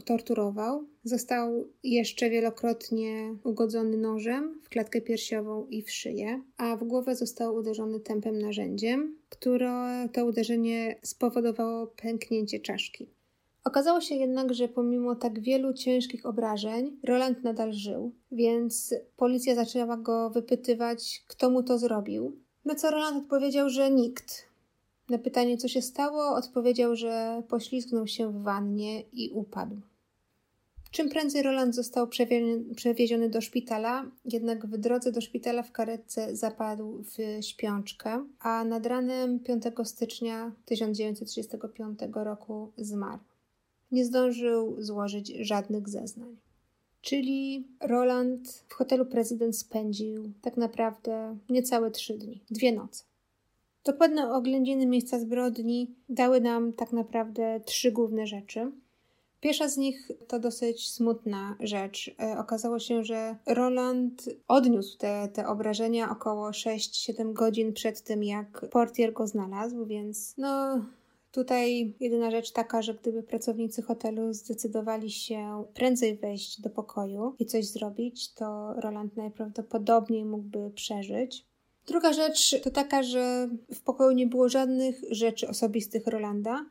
torturował. 0.05 0.87
Został 1.03 1.67
jeszcze 1.83 2.29
wielokrotnie 2.29 3.35
ugodzony 3.43 3.97
nożem 3.97 4.61
w 4.63 4.69
klatkę 4.69 5.01
piersiową 5.01 5.67
i 5.67 5.81
w 5.81 5.91
szyję, 5.91 6.41
a 6.57 6.77
w 6.77 6.83
głowę 6.83 7.15
został 7.15 7.55
uderzony 7.55 7.99
tępym 7.99 8.39
narzędziem, 8.39 9.17
które 9.29 10.09
to 10.13 10.25
uderzenie 10.25 10.99
spowodowało 11.03 11.87
pęknięcie 11.87 12.59
czaszki. 12.59 13.18
Okazało 13.63 14.01
się 14.01 14.15
jednak, 14.15 14.53
że 14.53 14.67
pomimo 14.67 15.15
tak 15.15 15.39
wielu 15.39 15.73
ciężkich 15.73 16.25
obrażeń, 16.25 16.97
Roland 17.03 17.43
nadal 17.43 17.73
żył, 17.73 18.11
więc 18.31 18.95
policja 19.17 19.55
zaczęła 19.55 19.97
go 19.97 20.29
wypytywać, 20.29 21.23
kto 21.27 21.49
mu 21.49 21.63
to 21.63 21.77
zrobił. 21.77 22.37
Na 22.65 22.75
co 22.75 22.91
Roland 22.91 23.17
odpowiedział, 23.23 23.69
że 23.69 23.91
nikt, 23.91 24.45
na 25.09 25.17
pytanie, 25.17 25.57
co 25.57 25.67
się 25.67 25.81
stało, 25.81 26.35
odpowiedział, 26.35 26.95
że 26.95 27.43
poślizgnął 27.49 28.07
się 28.07 28.31
w 28.31 28.43
wannie 28.43 29.01
i 29.01 29.31
upadł. 29.33 29.75
Czym 30.91 31.09
prędzej 31.09 31.43
Roland 31.43 31.75
został 31.75 32.07
przewieziony 32.75 33.29
do 33.29 33.41
szpitala, 33.41 34.11
jednak 34.25 34.67
w 34.67 34.77
drodze 34.77 35.11
do 35.11 35.21
szpitala 35.21 35.63
w 35.63 35.71
karetce 35.71 36.35
zapadł 36.35 37.03
w 37.03 37.43
śpiączkę, 37.45 38.25
a 38.39 38.63
nad 38.63 38.85
ranem 38.85 39.39
5 39.39 39.63
stycznia 39.83 40.51
1935 40.65 41.99
roku 42.13 42.71
zmarł. 42.77 43.19
Nie 43.91 44.05
zdążył 44.05 44.81
złożyć 44.81 45.33
żadnych 45.39 45.89
zeznań. 45.89 46.37
Czyli 47.01 47.67
Roland 47.81 48.63
w 48.67 48.73
hotelu 48.73 49.05
prezydent 49.05 49.57
spędził 49.57 50.31
tak 50.41 50.57
naprawdę 50.57 51.37
niecałe 51.49 51.91
trzy 51.91 52.17
dni, 52.17 52.41
dwie 52.51 52.71
noce. 52.71 53.03
Dokładne 53.83 54.33
oględziny 54.33 54.85
miejsca 54.85 55.19
zbrodni 55.19 55.95
dały 56.09 56.41
nam 56.41 56.73
tak 56.73 56.93
naprawdę 56.93 57.61
trzy 57.65 57.91
główne 57.91 58.27
rzeczy. 58.27 58.71
Pierwsza 59.41 59.69
z 59.69 59.77
nich 59.77 60.11
to 60.27 60.39
dosyć 60.39 60.89
smutna 60.89 61.55
rzecz. 61.59 62.15
E, 62.19 62.37
okazało 62.37 62.79
się, 62.79 63.03
że 63.03 63.35
Roland 63.45 64.29
odniósł 64.47 64.97
te, 64.97 65.29
te 65.33 65.47
obrażenia 65.47 66.11
około 66.11 66.49
6-7 66.49 67.33
godzin 67.33 67.73
przed 67.73 68.01
tym, 68.01 68.23
jak 68.23 68.65
portier 68.71 69.13
go 69.13 69.27
znalazł, 69.27 69.85
więc 69.85 70.33
no. 70.37 70.81
Tutaj 71.31 71.93
jedyna 71.99 72.31
rzecz 72.31 72.51
taka, 72.51 72.81
że 72.81 72.93
gdyby 72.93 73.23
pracownicy 73.23 73.81
hotelu 73.81 74.33
zdecydowali 74.33 75.11
się 75.11 75.65
prędzej 75.73 76.15
wejść 76.15 76.61
do 76.61 76.69
pokoju 76.69 77.35
i 77.39 77.45
coś 77.45 77.65
zrobić, 77.65 78.33
to 78.33 78.73
Roland 78.73 79.17
najprawdopodobniej 79.17 80.25
mógłby 80.25 80.71
przeżyć. 80.75 81.45
Druga 81.87 82.13
rzecz 82.13 82.61
to 82.61 82.71
taka, 82.71 83.03
że 83.03 83.49
w 83.73 83.81
pokoju 83.81 84.11
nie 84.11 84.27
było 84.27 84.49
żadnych 84.49 85.01
rzeczy 85.11 85.47
osobistych 85.47 86.07
Rolanda, 86.07 86.65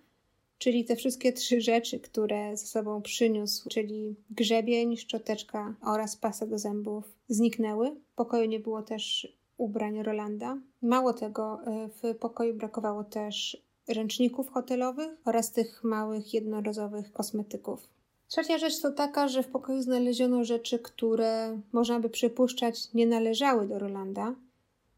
czyli 0.58 0.84
te 0.84 0.96
wszystkie 0.96 1.32
trzy 1.32 1.60
rzeczy, 1.70 2.00
które 2.00 2.56
ze 2.56 2.66
sobą 2.66 3.02
przyniósł, 3.02 3.68
czyli 3.68 4.16
grzebień, 4.30 4.96
szczoteczka 4.96 5.74
oraz 5.82 6.16
pasa 6.16 6.46
do 6.46 6.58
zębów, 6.58 7.04
zniknęły. 7.28 7.90
W 8.12 8.14
pokoju 8.14 8.44
nie 8.48 8.60
było 8.60 8.82
też 8.82 9.36
ubrań 9.56 10.02
Rolanda. 10.02 10.58
Mało 10.82 11.12
tego, 11.12 11.60
e, 11.66 11.88
w 11.88 12.18
pokoju 12.18 12.54
brakowało 12.54 13.04
też 13.04 13.67
ręczników 13.88 14.50
hotelowych 14.50 15.11
oraz 15.25 15.52
tych 15.52 15.85
małych, 15.85 16.35
jednorazowych 16.35 17.12
kosmetyków. 17.12 17.88
Trzecia 18.28 18.59
rzecz 18.59 18.80
to 18.80 18.92
taka, 18.92 19.28
że 19.28 19.42
w 19.42 19.49
pokoju 19.49 19.83
znaleziono 19.83 20.45
rzeczy, 20.45 20.78
które 20.78 21.61
można 21.73 22.00
by 22.00 22.11
przypuszczać 22.11 22.95
nie 22.95 23.07
należały 23.07 23.68
do 23.68 23.78
Rolanda, 23.78 24.35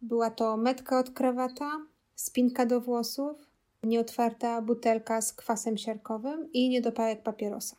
była 0.02 0.30
to 0.30 0.56
metka 0.56 0.98
od 0.98 1.10
krawata, 1.10 1.70
spinka 2.14 2.66
do 2.66 2.80
włosów, 2.80 3.36
nieotwarta 3.82 4.62
butelka 4.62 5.20
z 5.22 5.32
kwasem 5.32 5.78
siarkowym 5.78 6.52
i 6.52 6.68
niedopałek 6.68 7.22
papierosa. 7.22 7.76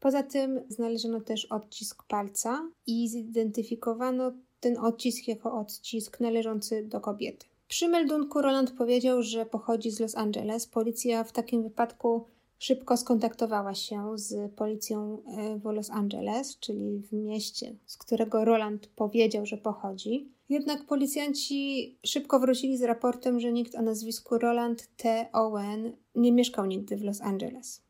Poza 0.00 0.22
tym 0.22 0.60
znaleziono 0.68 1.20
też 1.20 1.44
odcisk 1.44 2.02
palca 2.02 2.70
i 2.86 3.08
zidentyfikowano 3.08 4.32
ten 4.60 4.78
odcisk 4.78 5.28
jako 5.28 5.52
odcisk 5.60 6.20
należący 6.20 6.84
do 6.84 7.00
kobiety. 7.00 7.46
Przy 7.72 7.88
meldunku 7.88 8.42
Roland 8.42 8.70
powiedział, 8.70 9.22
że 9.22 9.46
pochodzi 9.46 9.90
z 9.90 10.00
Los 10.00 10.16
Angeles. 10.16 10.66
Policja 10.66 11.24
w 11.24 11.32
takim 11.32 11.62
wypadku 11.62 12.24
szybko 12.58 12.96
skontaktowała 12.96 13.74
się 13.74 14.18
z 14.18 14.52
policją 14.52 15.22
e, 15.26 15.58
w 15.58 15.64
Los 15.64 15.90
Angeles, 15.90 16.58
czyli 16.58 16.98
w 16.98 17.12
mieście, 17.12 17.76
z 17.86 17.96
którego 17.96 18.44
Roland 18.44 18.86
powiedział, 18.86 19.46
że 19.46 19.56
pochodzi. 19.56 20.28
Jednak 20.48 20.86
policjanci 20.86 21.98
szybko 22.06 22.40
wrócili 22.40 22.76
z 22.76 22.82
raportem, 22.82 23.40
że 23.40 23.52
nikt 23.52 23.74
o 23.74 23.82
nazwisku 23.82 24.38
Roland 24.38 24.88
T. 24.96 25.26
Owen 25.32 25.96
nie 26.14 26.32
mieszkał 26.32 26.66
nigdy 26.66 26.96
w 26.96 27.04
Los 27.04 27.20
Angeles. 27.20 27.82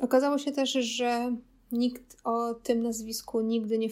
Okazało 0.00 0.38
się 0.38 0.52
też, 0.52 0.72
że 0.72 1.36
nikt 1.72 2.16
o 2.24 2.54
tym 2.54 2.82
nazwisku 2.82 3.40
nigdy 3.40 3.78
nie 3.78 3.90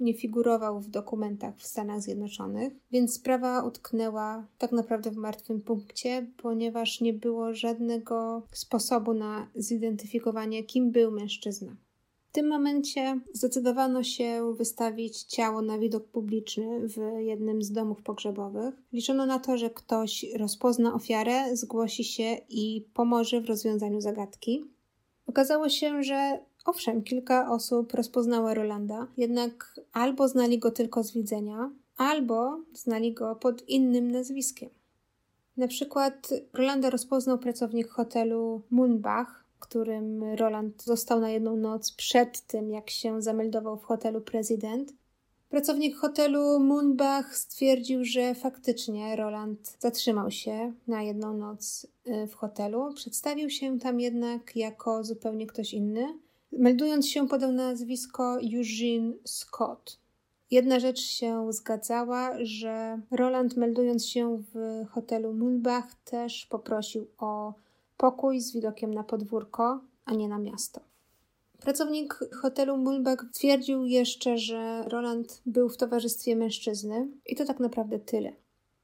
nie 0.00 0.14
figurował 0.14 0.80
w 0.80 0.88
dokumentach 0.88 1.56
w 1.56 1.66
Stanach 1.66 2.00
Zjednoczonych, 2.00 2.72
więc 2.92 3.14
sprawa 3.14 3.62
utknęła 3.62 4.46
tak 4.58 4.72
naprawdę 4.72 5.10
w 5.10 5.16
martwym 5.16 5.60
punkcie, 5.60 6.26
ponieważ 6.36 7.00
nie 7.00 7.12
było 7.12 7.54
żadnego 7.54 8.42
sposobu 8.52 9.14
na 9.14 9.48
zidentyfikowanie, 9.54 10.64
kim 10.64 10.90
był 10.90 11.10
mężczyzna. 11.10 11.76
W 12.28 12.32
tym 12.34 12.48
momencie 12.48 13.20
zdecydowano 13.32 14.02
się 14.02 14.54
wystawić 14.58 15.22
ciało 15.22 15.62
na 15.62 15.78
widok 15.78 16.04
publiczny 16.04 16.88
w 16.88 16.96
jednym 17.18 17.62
z 17.62 17.72
domów 17.72 18.02
pogrzebowych. 18.02 18.74
Liczono 18.92 19.26
na 19.26 19.38
to, 19.38 19.58
że 19.58 19.70
ktoś 19.70 20.26
rozpozna 20.36 20.94
ofiarę, 20.94 21.56
zgłosi 21.56 22.04
się 22.04 22.36
i 22.48 22.86
pomoże 22.94 23.40
w 23.40 23.46
rozwiązaniu 23.46 24.00
zagadki. 24.00 24.64
Okazało 25.26 25.68
się, 25.68 26.02
że 26.02 26.40
Owszem, 26.64 27.02
kilka 27.02 27.50
osób 27.50 27.92
rozpoznało 27.92 28.54
Rolanda, 28.54 29.06
jednak 29.16 29.80
albo 29.92 30.28
znali 30.28 30.58
go 30.58 30.70
tylko 30.70 31.02
z 31.02 31.12
widzenia, 31.12 31.70
albo 31.96 32.60
znali 32.72 33.14
go 33.14 33.36
pod 33.36 33.68
innym 33.68 34.10
nazwiskiem. 34.10 34.70
Na 35.56 35.68
przykład 35.68 36.28
Rolanda 36.52 36.90
rozpoznał 36.90 37.38
pracownik 37.38 37.88
hotelu 37.88 38.62
Moonbach, 38.70 39.44
którym 39.60 40.22
Roland 40.36 40.82
został 40.82 41.20
na 41.20 41.30
jedną 41.30 41.56
noc 41.56 41.92
przed 41.92 42.40
tym, 42.40 42.70
jak 42.70 42.90
się 42.90 43.22
zameldował 43.22 43.76
w 43.76 43.84
hotelu 43.84 44.20
Prezydent. 44.20 44.92
Pracownik 45.48 45.96
hotelu 45.96 46.60
Moonbach 46.60 47.36
stwierdził, 47.36 48.04
że 48.04 48.34
faktycznie 48.34 49.16
Roland 49.16 49.76
zatrzymał 49.78 50.30
się 50.30 50.72
na 50.86 51.02
jedną 51.02 51.36
noc 51.36 51.86
y, 52.06 52.26
w 52.26 52.34
hotelu. 52.34 52.92
Przedstawił 52.94 53.50
się 53.50 53.78
tam 53.78 54.00
jednak 54.00 54.56
jako 54.56 55.04
zupełnie 55.04 55.46
ktoś 55.46 55.74
inny. 55.74 56.18
Meldując 56.58 57.08
się 57.08 57.28
podał 57.28 57.52
nazwisko 57.52 58.38
Eugene 58.40 59.12
Scott. 59.24 59.98
Jedna 60.50 60.80
rzecz 60.80 61.00
się 61.00 61.52
zgadzała, 61.52 62.36
że 62.42 63.00
Roland 63.10 63.56
meldując 63.56 64.06
się 64.06 64.42
w 64.54 64.84
hotelu 64.90 65.32
Mulbach 65.32 65.94
też 66.04 66.46
poprosił 66.46 67.06
o 67.18 67.54
pokój 67.96 68.40
z 68.40 68.52
widokiem 68.52 68.94
na 68.94 69.04
podwórko, 69.04 69.80
a 70.04 70.14
nie 70.14 70.28
na 70.28 70.38
miasto. 70.38 70.80
Pracownik 71.60 72.18
hotelu 72.42 72.76
Mulbach 72.76 73.24
twierdził 73.32 73.86
jeszcze, 73.86 74.38
że 74.38 74.84
Roland 74.88 75.42
był 75.46 75.68
w 75.68 75.76
towarzystwie 75.76 76.36
mężczyzny 76.36 77.08
i 77.26 77.36
to 77.36 77.44
tak 77.44 77.60
naprawdę 77.60 77.98
tyle. 77.98 78.32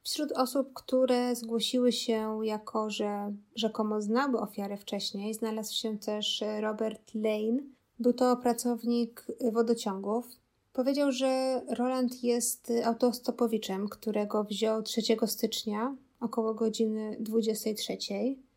Wśród 0.02 0.32
osób, 0.32 0.72
które 0.74 1.36
zgłosiły 1.36 1.92
się 1.92 2.40
jako, 2.42 2.90
że 2.90 3.32
rzekomo 3.56 4.02
znały 4.02 4.40
ofiarę 4.40 4.76
wcześniej, 4.76 5.34
znalazł 5.34 5.74
się 5.74 5.98
też 5.98 6.44
Robert 6.60 7.14
Lane. 7.14 7.62
Był 7.98 8.12
to 8.12 8.36
pracownik 8.36 9.26
wodociągów. 9.52 10.26
Powiedział, 10.72 11.12
że 11.12 11.62
Roland 11.68 12.24
jest 12.24 12.72
autostopowiczem, 12.84 13.88
którego 13.88 14.44
wziął 14.44 14.82
3 14.82 15.02
stycznia 15.26 15.96
około 16.20 16.54
godziny 16.54 17.16
23. 17.20 17.96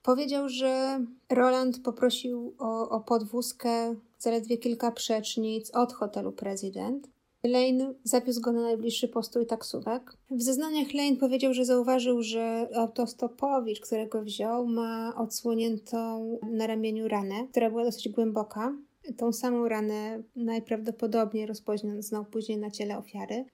Powiedział, 0.04 0.50
że 0.50 1.00
Roland 1.30 1.80
poprosił 1.84 2.54
o, 2.60 2.90
o 2.90 3.00
podwózkę 3.00 3.96
zaledwie 4.20 4.58
kilka 4.58 4.92
przecznic 4.92 5.72
od 5.76 5.94
hotelu 5.94 6.32
Prezydent 6.32 7.08
Lane 7.44 7.94
zawiózł 8.04 8.42
go 8.42 8.52
na 8.52 8.62
najbliższy 8.62 9.08
postój 9.08 9.46
taksówek. 9.46 10.18
W 10.32 10.42
zeznaniach 10.42 10.94
Lane 10.94 11.16
powiedział, 11.16 11.54
że 11.54 11.66
zauważył, 11.66 12.24
że 12.24 12.70
autostopowicz, 12.76 13.80
którego 13.80 14.22
wziął, 14.22 14.68
ma 14.68 15.14
odsłoniętą 15.18 16.40
na 16.52 16.68
ramieniu 16.68 17.08
ranę, 17.08 17.48
która 17.52 17.70
była 17.70 17.84
dosyć 17.84 18.10
głęboka. 18.10 18.76
Tą 19.18 19.34
samą 19.34 19.68
ranę 19.68 20.24
najprawdopodobniej 20.36 21.46
rozpoznał 21.46 22.26
później 22.32 22.58
na 22.58 22.72
ciele 22.72 22.98
ofiary. 22.98 23.46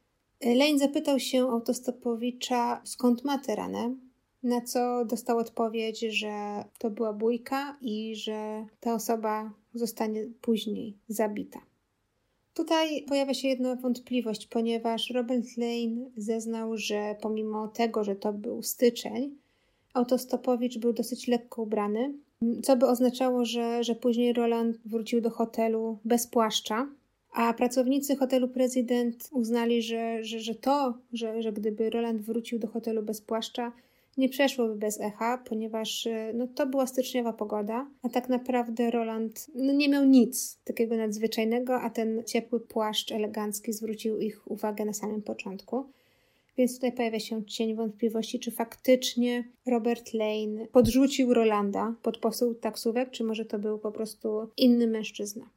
Lane 0.46 0.80
zapytał 0.80 1.20
się 1.20 1.48
autostopowicza, 1.48 2.82
skąd 2.84 3.26
ma 3.26 3.38
tę 3.38 3.56
ranę, 3.56 3.96
na 4.44 4.62
co 4.62 5.06
dostał 5.06 5.38
odpowiedź, 5.38 6.00
że 6.00 6.64
to 6.80 6.90
była 6.90 7.14
bójka 7.14 7.78
i 7.82 8.16
że 8.16 8.66
ta 8.80 8.94
osoba 8.94 9.54
zostanie 9.74 10.28
później 10.42 10.98
zabita. 11.08 11.69
Tutaj 12.54 13.04
pojawia 13.04 13.34
się 13.34 13.48
jedna 13.48 13.76
wątpliwość, 13.76 14.48
ponieważ 14.48 15.10
Robert 15.10 15.58
Lane 15.58 16.10
zeznał, 16.18 16.78
że 16.78 17.16
pomimo 17.22 17.68
tego, 17.68 18.04
że 18.04 18.16
to 18.16 18.34
był 18.34 18.64
styczeń, 18.64 19.36
autostopowicz 19.94 20.78
był 20.78 20.94
dosyć 20.94 21.28
lekko 21.28 21.62
ubrany, 21.62 22.14
co 22.64 22.76
by 22.76 22.88
oznaczało, 22.88 23.46
że, 23.46 23.84
że 23.84 23.96
później 23.96 24.34
Roland 24.34 24.78
wrócił 24.86 25.22
do 25.22 25.30
hotelu 25.30 25.98
bez 26.06 26.28
płaszcza, 26.28 26.88
a 27.34 27.54
pracownicy 27.54 28.16
hotelu 28.16 28.48
Prezydent 28.48 29.30
uznali, 29.32 29.82
że, 29.82 30.24
że, 30.24 30.40
że 30.40 30.56
to, 30.56 30.94
że, 31.14 31.42
że 31.42 31.54
gdyby 31.54 31.90
Roland 31.90 32.22
wrócił 32.22 32.60
do 32.60 32.68
hotelu 32.68 33.04
bez 33.04 33.22
płaszcza, 33.22 33.72
nie 34.18 34.30
przeszłoby 34.30 34.76
bez 34.76 35.02
echa, 35.02 35.38
ponieważ 35.38 36.08
e, 36.08 36.32
no, 36.34 36.48
to 36.48 36.68
była 36.68 36.88
styczniowa 36.88 37.34
pogoda, 37.34 37.88
a 38.02 38.10
tak 38.10 38.30
naprawdę 38.30 38.92
Roland 38.92 39.48
no, 39.56 39.74
nie 39.74 39.90
miał 39.90 40.06
nic 40.06 40.60
takiego 40.64 40.98
nadzwyczajnego, 40.98 41.82
a 41.82 41.90
ten 41.90 42.24
ciepły 42.24 42.60
płaszcz 42.60 43.12
elegancki 43.12 43.74
zwrócił 43.74 44.20
ich 44.20 44.52
uwagę 44.52 44.86
na 44.86 44.94
samym 44.94 45.22
początku. 45.22 45.86
Więc 46.58 46.76
tutaj 46.76 46.92
pojawia 46.92 47.20
się 47.20 47.46
cień 47.46 47.76
wątpliwości, 47.76 48.40
czy 48.40 48.52
faktycznie 48.52 49.44
Robert 49.66 50.14
Lane 50.14 50.68
podrzucił 50.72 51.34
Rolanda 51.34 51.96
pod 52.02 52.18
posół 52.18 52.56
taksówek, 52.56 53.12
czy 53.12 53.24
może 53.24 53.46
to 53.46 53.60
był 53.60 53.80
po 53.80 53.92
prostu 53.92 54.50
inny 54.58 54.88
mężczyzna. 54.88 55.50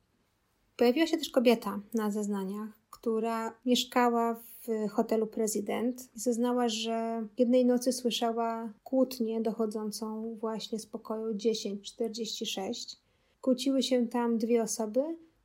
Pojawiła 0.76 1.06
się 1.06 1.18
też 1.18 1.30
kobieta 1.30 1.80
na 1.94 2.10
zeznaniach, 2.10 2.68
która 2.90 3.54
mieszkała 3.66 4.34
w 4.34 4.51
hotelu 4.90 5.26
Prezydent 5.26 6.08
i 6.16 6.20
zeznała, 6.20 6.68
że 6.68 7.26
jednej 7.38 7.66
nocy 7.66 7.92
słyszała 7.92 8.72
kłótnię 8.84 9.40
dochodzącą 9.40 10.34
właśnie 10.34 10.78
z 10.78 10.86
pokoju 10.86 11.34
1046. 11.34 12.96
Kłóciły 13.40 13.82
się 13.82 14.08
tam 14.08 14.38
dwie 14.38 14.62
osoby, 14.62 15.00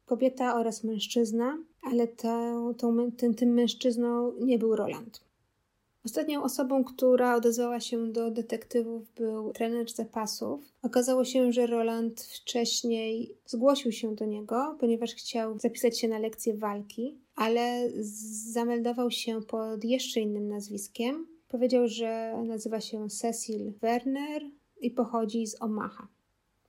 kobieta 0.06 0.56
oraz 0.56 0.84
mężczyzna, 0.84 1.58
ale 1.84 2.08
to, 2.08 2.74
to, 2.78 2.94
ten, 3.18 3.36
tym 3.36 3.54
mężczyzną 3.54 4.34
nie 4.40 4.60
był 4.60 4.76
Roland. 4.76 5.28
Ostatnią 6.06 6.44
osobą, 6.44 6.84
która 6.84 7.36
odezwała 7.36 7.80
się 7.80 8.12
do 8.12 8.32
detektywów, 8.32 9.12
był 9.16 9.54
trener 9.54 9.92
zapasów. 9.92 10.62
Okazało 10.82 11.26
się, 11.26 11.54
że 11.54 11.68
Roland 11.68 12.22
wcześniej 12.22 13.38
zgłosił 13.46 13.92
się 13.92 14.16
do 14.16 14.26
niego, 14.26 14.78
ponieważ 14.80 15.16
chciał 15.16 15.60
zapisać 15.60 16.00
się 16.00 16.08
na 16.08 16.20
lekcję 16.20 16.54
walki, 16.54 17.18
ale 17.38 17.90
zameldował 18.52 19.12
się 19.12 19.42
pod 19.42 19.84
jeszcze 19.84 20.20
innym 20.20 20.50
nazwiskiem. 20.50 21.28
Powiedział, 21.48 21.88
że 21.88 22.34
nazywa 22.46 22.82
się 22.82 23.10
Cecil 23.10 23.74
Werner 23.82 24.42
i 24.82 24.92
pochodzi 24.92 25.48
z 25.48 25.62
Omaha. 25.62 26.08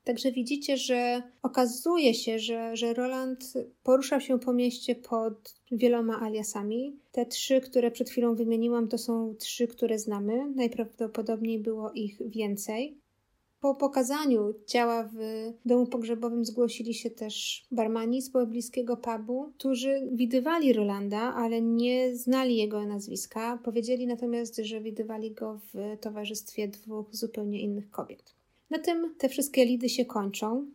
Także 0.04 0.32
widzicie, 0.32 0.76
że 0.76 1.22
okazuje 1.42 2.14
się, 2.14 2.38
że, 2.38 2.76
że 2.76 2.94
Roland 2.94 3.52
poruszał 3.82 4.20
się 4.20 4.38
po 4.38 4.52
mieście 4.52 4.94
pod 4.94 5.54
wieloma 5.72 6.20
aliasami. 6.20 6.96
Te 7.12 7.26
trzy, 7.26 7.60
które 7.60 7.90
przed 7.90 8.10
chwilą 8.10 8.34
wymieniłam, 8.34 8.88
to 8.88 8.98
są 8.98 9.34
trzy, 9.34 9.68
które 9.68 9.98
znamy. 9.98 10.50
Najprawdopodobniej 10.54 11.58
było 11.58 11.92
ich 11.92 12.30
więcej. 12.30 12.98
Po 13.60 13.74
pokazaniu 13.74 14.54
ciała 14.66 15.10
w 15.14 15.18
domu 15.64 15.86
pogrzebowym 15.86 16.44
zgłosili 16.44 16.94
się 16.94 17.10
też 17.10 17.66
barmani 17.70 18.22
z 18.22 18.30
pobliskiego 18.30 18.96
pubu, 18.96 19.52
którzy 19.58 20.08
widywali 20.12 20.72
Rolanda, 20.72 21.34
ale 21.34 21.62
nie 21.62 22.16
znali 22.16 22.56
jego 22.56 22.86
nazwiska. 22.86 23.58
Powiedzieli 23.64 24.06
natomiast, 24.06 24.56
że 24.56 24.80
widywali 24.80 25.32
go 25.32 25.60
w 25.74 25.96
towarzystwie 26.00 26.68
dwóch 26.68 27.06
zupełnie 27.10 27.60
innych 27.60 27.90
kobiet. 27.90 28.34
Na 28.70 28.78
tym 28.78 29.14
te 29.18 29.28
wszystkie 29.28 29.64
lidy 29.64 29.88
się 29.88 30.04
kończą. 30.04 30.66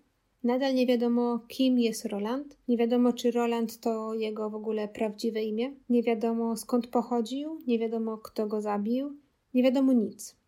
Nadal 0.43 0.75
nie 0.75 0.87
wiadomo, 0.87 1.39
kim 1.47 1.79
jest 1.79 2.05
Roland. 2.05 2.57
Nie 2.67 2.77
wiadomo, 2.77 3.13
czy 3.13 3.31
Roland 3.31 3.79
to 3.79 4.13
jego 4.13 4.49
w 4.49 4.55
ogóle 4.55 4.87
prawdziwe 4.87 5.43
imię. 5.43 5.73
Nie 5.89 6.03
wiadomo, 6.03 6.57
skąd 6.57 6.87
pochodził. 6.87 7.59
Nie 7.67 7.79
wiadomo, 7.79 8.17
kto 8.17 8.47
go 8.47 8.61
zabił. 8.61 9.17
Nie 9.53 9.63
wiadomo 9.63 9.93
nic. 9.93 10.42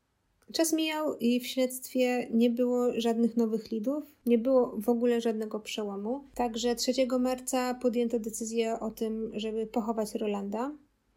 Czas 0.53 0.73
mijał 0.73 1.17
i 1.17 1.39
w 1.39 1.47
śledztwie 1.47 2.27
nie 2.31 2.49
było 2.49 2.87
żadnych 2.97 3.37
nowych 3.37 3.71
lidów, 3.71 4.03
nie 4.25 4.37
było 4.37 4.75
w 4.77 4.89
ogóle 4.89 5.21
żadnego 5.21 5.59
przełomu. 5.59 6.23
Także 6.33 6.75
3 6.75 6.91
marca 7.19 7.73
podjęto 7.73 8.19
decyzję 8.19 8.79
o 8.79 8.91
tym, 8.91 9.31
żeby 9.33 9.67
pochować 9.67 10.15
Rolanda. 10.15 10.71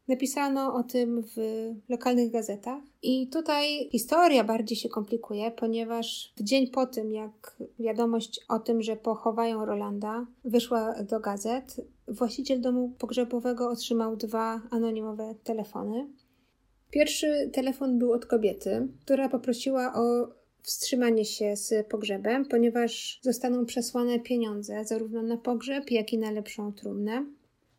Napisano 0.08 0.74
o 0.74 0.82
tym 0.82 1.22
w 1.22 1.36
lokalnych 1.88 2.32
gazetach. 2.32 2.82
I 3.02 3.26
tutaj 3.26 3.88
historia 3.92 4.44
bardziej 4.44 4.76
się 4.76 4.88
komplikuje, 4.88 5.50
ponieważ 5.50 6.32
w 6.36 6.42
dzień 6.42 6.66
po 6.66 6.86
tym, 6.86 7.12
jak 7.12 7.56
wiadomość 7.78 8.40
o 8.48 8.58
tym, 8.58 8.82
że 8.82 8.96
pochowają 8.96 9.64
Rolanda, 9.64 10.26
wyszła 10.44 11.02
do 11.02 11.20
gazet, 11.20 11.76
właściciel 12.08 12.60
domu 12.60 12.92
pogrzebowego 12.98 13.68
otrzymał 13.68 14.16
dwa 14.16 14.60
anonimowe 14.70 15.34
telefony. 15.44 16.06
Pierwszy 16.90 17.50
telefon 17.52 17.98
był 17.98 18.12
od 18.12 18.26
kobiety, 18.26 18.88
która 19.04 19.28
poprosiła 19.28 19.94
o 19.94 20.28
wstrzymanie 20.62 21.24
się 21.24 21.56
z 21.56 21.86
pogrzebem, 21.86 22.46
ponieważ 22.46 23.20
zostaną 23.22 23.66
przesłane 23.66 24.20
pieniądze 24.20 24.84
zarówno 24.84 25.22
na 25.22 25.36
pogrzeb, 25.36 25.90
jak 25.90 26.12
i 26.12 26.18
na 26.18 26.30
lepszą 26.30 26.72
trumnę. 26.72 27.26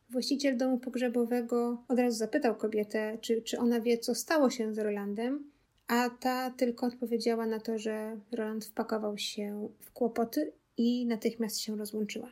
Właściciel 0.10 0.58
domu 0.58 0.78
pogrzebowego 0.78 1.84
od 1.88 2.00
razu 2.00 2.18
zapytał 2.18 2.56
kobietę, 2.56 3.18
czy, 3.22 3.42
czy 3.42 3.60
ona 3.60 3.82
wie, 3.82 3.98
co 3.98 4.16
stało 4.16 4.50
się 4.50 4.74
z 4.74 4.80
Rolandem, 4.80 5.52
a 5.88 6.10
ta 6.10 6.52
tylko 6.52 6.86
odpowiedziała 6.86 7.46
na 7.46 7.60
to, 7.60 7.78
że 7.78 8.20
Roland 8.32 8.66
wpakował 8.66 9.18
się 9.18 9.70
w 9.80 9.92
kłopoty 9.92 10.52
i 10.78 11.06
natychmiast 11.06 11.60
się 11.60 11.78
rozłączyła. 11.78 12.32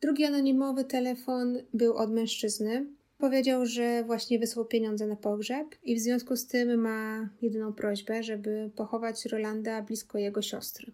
Drugi 0.00 0.24
anonimowy 0.24 0.84
telefon 0.84 1.58
był 1.74 1.96
od 1.96 2.12
mężczyzny. 2.12 2.86
Powiedział, 3.18 3.66
że 3.66 4.04
właśnie 4.04 4.38
wysłał 4.38 4.64
pieniądze 4.66 5.06
na 5.06 5.16
pogrzeb 5.16 5.66
i 5.82 5.96
w 5.96 6.00
związku 6.00 6.36
z 6.36 6.46
tym 6.46 6.80
ma 6.80 7.28
jedyną 7.42 7.72
prośbę, 7.72 8.22
żeby 8.22 8.70
pochować 8.76 9.26
Rolanda 9.26 9.82
blisko 9.82 10.18
jego 10.18 10.42
siostry. 10.42 10.92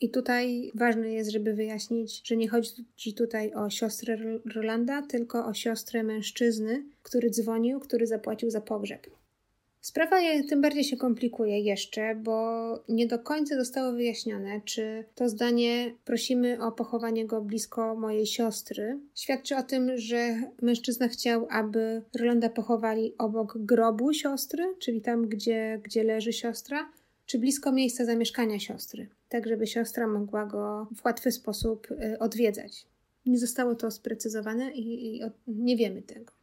I 0.00 0.10
tutaj 0.10 0.72
ważne 0.74 1.12
jest, 1.12 1.30
żeby 1.30 1.54
wyjaśnić, 1.54 2.28
że 2.28 2.36
nie 2.36 2.48
chodzi 2.48 3.14
tutaj 3.16 3.54
o 3.54 3.70
siostrę 3.70 4.18
Rolanda, 4.54 5.02
tylko 5.02 5.46
o 5.46 5.54
siostrę 5.54 6.02
mężczyzny, 6.02 6.84
który 7.02 7.30
dzwonił, 7.30 7.80
który 7.80 8.06
zapłacił 8.06 8.50
za 8.50 8.60
pogrzeb. 8.60 9.17
Sprawa 9.88 10.16
tym 10.48 10.60
bardziej 10.60 10.84
się 10.84 10.96
komplikuje 10.96 11.60
jeszcze, 11.60 12.14
bo 12.14 12.34
nie 12.88 13.06
do 13.06 13.18
końca 13.18 13.56
zostało 13.56 13.92
wyjaśnione, 13.92 14.60
czy 14.64 15.04
to 15.14 15.28
zdanie 15.28 15.94
prosimy 16.04 16.62
o 16.62 16.72
pochowanie 16.72 17.26
go 17.26 17.42
blisko 17.42 17.94
mojej 17.94 18.26
siostry 18.26 18.98
świadczy 19.14 19.56
o 19.56 19.62
tym, 19.62 19.90
że 19.98 20.42
mężczyzna 20.62 21.08
chciał, 21.08 21.46
aby 21.50 22.02
Rolanda 22.18 22.48
pochowali 22.48 23.14
obok 23.18 23.58
grobu 23.58 24.12
siostry, 24.12 24.74
czyli 24.78 25.00
tam, 25.00 25.28
gdzie, 25.28 25.80
gdzie 25.82 26.04
leży 26.04 26.32
siostra, 26.32 26.92
czy 27.26 27.38
blisko 27.38 27.72
miejsca 27.72 28.04
zamieszkania 28.04 28.58
siostry, 28.58 29.08
tak 29.28 29.46
żeby 29.46 29.66
siostra 29.66 30.06
mogła 30.06 30.46
go 30.46 30.88
w 30.96 31.04
łatwy 31.04 31.32
sposób 31.32 31.88
y, 31.90 32.18
odwiedzać. 32.18 32.86
Nie 33.26 33.38
zostało 33.38 33.74
to 33.74 33.90
sprecyzowane 33.90 34.72
i, 34.72 35.16
i 35.16 35.20
nie 35.46 35.76
wiemy 35.76 36.02
tego. 36.02 36.37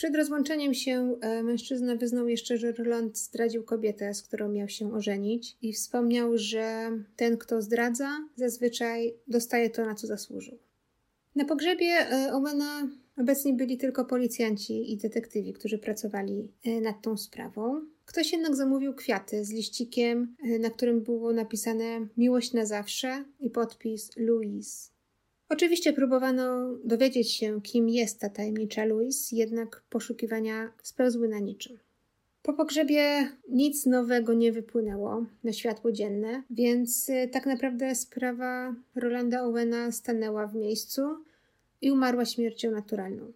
Przed 0.00 0.16
rozłączeniem 0.16 0.74
się 0.74 1.16
e, 1.20 1.42
mężczyzna 1.42 1.96
wyznał 1.96 2.28
jeszcze, 2.28 2.58
że 2.58 2.72
Roland 2.72 3.18
zdradził 3.18 3.62
kobietę, 3.62 4.14
z 4.14 4.22
którą 4.22 4.48
miał 4.48 4.68
się 4.68 4.94
ożenić, 4.94 5.56
i 5.62 5.72
wspomniał, 5.72 6.38
że 6.38 6.90
ten, 7.16 7.38
kto 7.38 7.62
zdradza, 7.62 8.08
zazwyczaj 8.36 9.14
dostaje 9.28 9.70
to, 9.70 9.84
na 9.84 9.94
co 9.94 10.06
zasłużył. 10.06 10.58
Na 11.34 11.44
pogrzebie 11.44 11.86
e, 11.86 12.32
Owena 12.32 12.88
obecni 13.16 13.54
byli 13.54 13.78
tylko 13.78 14.04
policjanci 14.04 14.92
i 14.92 14.96
detektywi, 14.96 15.52
którzy 15.52 15.78
pracowali 15.78 16.52
e, 16.64 16.80
nad 16.80 17.02
tą 17.02 17.16
sprawą. 17.16 17.80
Ktoś 18.04 18.32
jednak 18.32 18.56
zamówił 18.56 18.94
kwiaty 18.94 19.44
z 19.44 19.50
liścikiem, 19.50 20.36
na 20.60 20.70
którym 20.70 21.00
było 21.00 21.32
napisane 21.32 22.06
Miłość 22.16 22.52
na 22.52 22.66
zawsze 22.66 23.24
i 23.40 23.50
podpis 23.50 24.10
Louise. 24.16 24.90
Oczywiście 25.52 25.92
próbowano 25.92 26.74
dowiedzieć 26.84 27.32
się, 27.32 27.60
kim 27.62 27.88
jest 27.88 28.20
ta 28.20 28.28
tajemnicza 28.28 28.84
Louise, 28.84 29.36
jednak 29.36 29.82
poszukiwania 29.90 30.72
spełzły 30.82 31.28
na 31.28 31.38
niczym. 31.38 31.78
Po 32.42 32.52
pogrzebie 32.52 33.28
nic 33.48 33.86
nowego 33.86 34.34
nie 34.34 34.52
wypłynęło 34.52 35.26
na 35.44 35.52
światło 35.52 35.92
dzienne, 35.92 36.42
więc 36.50 37.08
y, 37.08 37.28
tak 37.32 37.46
naprawdę 37.46 37.94
sprawa 37.94 38.74
Rolanda 38.94 39.42
Owena 39.42 39.92
stanęła 39.92 40.46
w 40.46 40.54
miejscu 40.54 41.02
i 41.80 41.90
umarła 41.90 42.24
śmiercią 42.24 42.70
naturalną. 42.70 43.32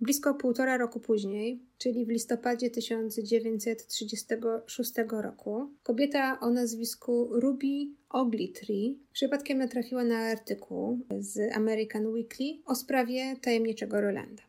Blisko 0.00 0.34
półtora 0.34 0.76
roku 0.76 1.00
później, 1.00 1.60
czyli 1.78 2.06
w 2.06 2.08
listopadzie 2.08 2.70
1936 2.70 4.92
roku, 5.10 5.70
kobieta 5.82 6.40
o 6.40 6.50
nazwisku 6.50 7.28
Ruby 7.32 7.86
Ogletree 8.10 8.98
przypadkiem 9.12 9.58
natrafiła 9.58 10.04
na 10.04 10.18
artykuł 10.18 10.98
z 11.18 11.56
American 11.56 12.06
Weekly 12.06 12.46
o 12.66 12.74
sprawie 12.74 13.36
tajemniczego 13.42 14.00
Rolanda. 14.00 14.42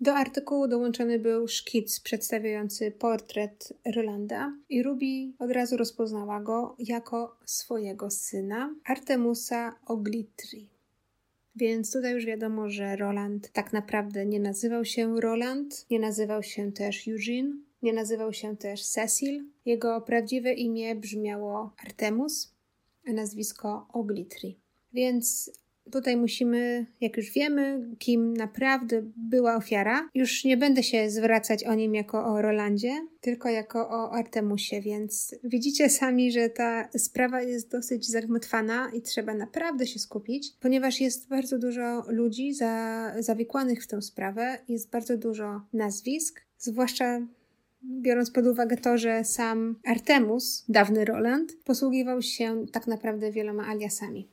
Do 0.00 0.14
artykułu 0.14 0.68
dołączony 0.68 1.18
był 1.18 1.48
szkic 1.48 2.00
przedstawiający 2.00 2.90
portret 2.90 3.72
Rolanda 3.96 4.52
i 4.68 4.82
Ruby 4.82 5.32
od 5.38 5.50
razu 5.50 5.76
rozpoznała 5.76 6.40
go 6.40 6.76
jako 6.78 7.36
swojego 7.44 8.10
syna 8.10 8.74
Artemusa 8.84 9.74
Ogletree. 9.86 10.77
Więc 11.58 11.92
tutaj 11.92 12.12
już 12.12 12.24
wiadomo, 12.24 12.70
że 12.70 12.96
Roland 12.96 13.50
tak 13.52 13.72
naprawdę 13.72 14.26
nie 14.26 14.40
nazywał 14.40 14.84
się 14.84 15.20
Roland, 15.20 15.86
nie 15.90 15.98
nazywał 15.98 16.42
się 16.42 16.72
też 16.72 17.08
Eugene, 17.08 17.56
nie 17.82 17.92
nazywał 17.92 18.32
się 18.32 18.56
też 18.56 18.86
Cecil. 18.86 19.44
Jego 19.64 20.00
prawdziwe 20.00 20.52
imię 20.52 20.94
brzmiało 20.94 21.72
Artemus, 21.86 22.54
a 23.08 23.12
nazwisko 23.12 23.88
Oglitry. 23.92 24.54
Więc 24.92 25.50
Tutaj 25.92 26.16
musimy, 26.16 26.86
jak 27.00 27.16
już 27.16 27.30
wiemy, 27.30 27.88
kim 27.98 28.36
naprawdę 28.36 29.02
była 29.16 29.56
ofiara. 29.56 30.08
Już 30.14 30.44
nie 30.44 30.56
będę 30.56 30.82
się 30.82 31.10
zwracać 31.10 31.64
o 31.64 31.74
nim 31.74 31.94
jako 31.94 32.24
o 32.24 32.42
Rolandzie, 32.42 33.06
tylko 33.20 33.48
jako 33.48 33.88
o 33.88 34.12
Artemusie, 34.12 34.80
więc 34.80 35.34
widzicie 35.44 35.90
sami, 35.90 36.32
że 36.32 36.50
ta 36.50 36.88
sprawa 36.98 37.42
jest 37.42 37.70
dosyć 37.70 38.06
zagmatwana 38.06 38.90
i 38.94 39.02
trzeba 39.02 39.34
naprawdę 39.34 39.86
się 39.86 39.98
skupić, 39.98 40.52
ponieważ 40.60 41.00
jest 41.00 41.28
bardzo 41.28 41.58
dużo 41.58 42.04
ludzi 42.08 42.54
za, 42.54 43.12
zawikłanych 43.18 43.84
w 43.84 43.86
tę 43.86 44.02
sprawę, 44.02 44.58
jest 44.68 44.90
bardzo 44.90 45.16
dużo 45.16 45.60
nazwisk, 45.72 46.40
zwłaszcza 46.58 47.20
biorąc 47.84 48.30
pod 48.30 48.46
uwagę 48.46 48.76
to, 48.76 48.98
że 48.98 49.24
sam 49.24 49.76
Artemus, 49.84 50.64
dawny 50.68 51.04
Roland, 51.04 51.52
posługiwał 51.64 52.22
się 52.22 52.66
tak 52.72 52.86
naprawdę 52.86 53.32
wieloma 53.32 53.66
aliasami. 53.66 54.28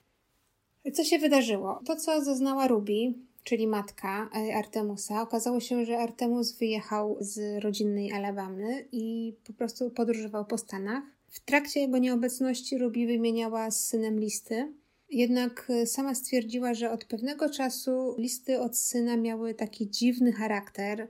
Co 0.94 1.04
się 1.04 1.20
wydarzyło? 1.20 1.82
To, 1.86 1.96
co 1.96 2.24
zaznała 2.24 2.68
Ruby, 2.68 3.14
czyli 3.44 3.68
matka 3.68 4.30
e, 4.36 4.56
Artemusa, 4.56 5.22
okazało 5.22 5.60
się, 5.60 5.86
że 5.86 5.98
Artemus 5.98 6.58
wyjechał 6.58 7.18
z 7.20 7.64
rodzinnej 7.64 8.12
Alabamy 8.12 8.88
i 8.92 9.34
po 9.48 9.54
prostu 9.54 9.92
podróżował 9.92 10.46
po 10.46 10.58
Stanach. 10.58 11.04
W 11.30 11.40
trakcie 11.40 11.80
jego 11.80 11.98
nieobecności 11.98 12.78
Ruby 12.78 13.08
wymieniała 13.08 13.72
z 13.72 13.88
synem 13.88 14.20
listy, 14.20 14.74
jednak 15.10 15.68
e, 15.70 15.86
sama 15.86 16.16
stwierdziła, 16.16 16.74
że 16.74 16.92
od 16.92 17.06
pewnego 17.06 17.50
czasu 17.50 18.16
listy 18.18 18.60
od 18.60 18.78
syna 18.78 19.18
miały 19.18 19.54
taki 19.54 19.90
dziwny 19.90 20.32
charakter. 20.32 21.08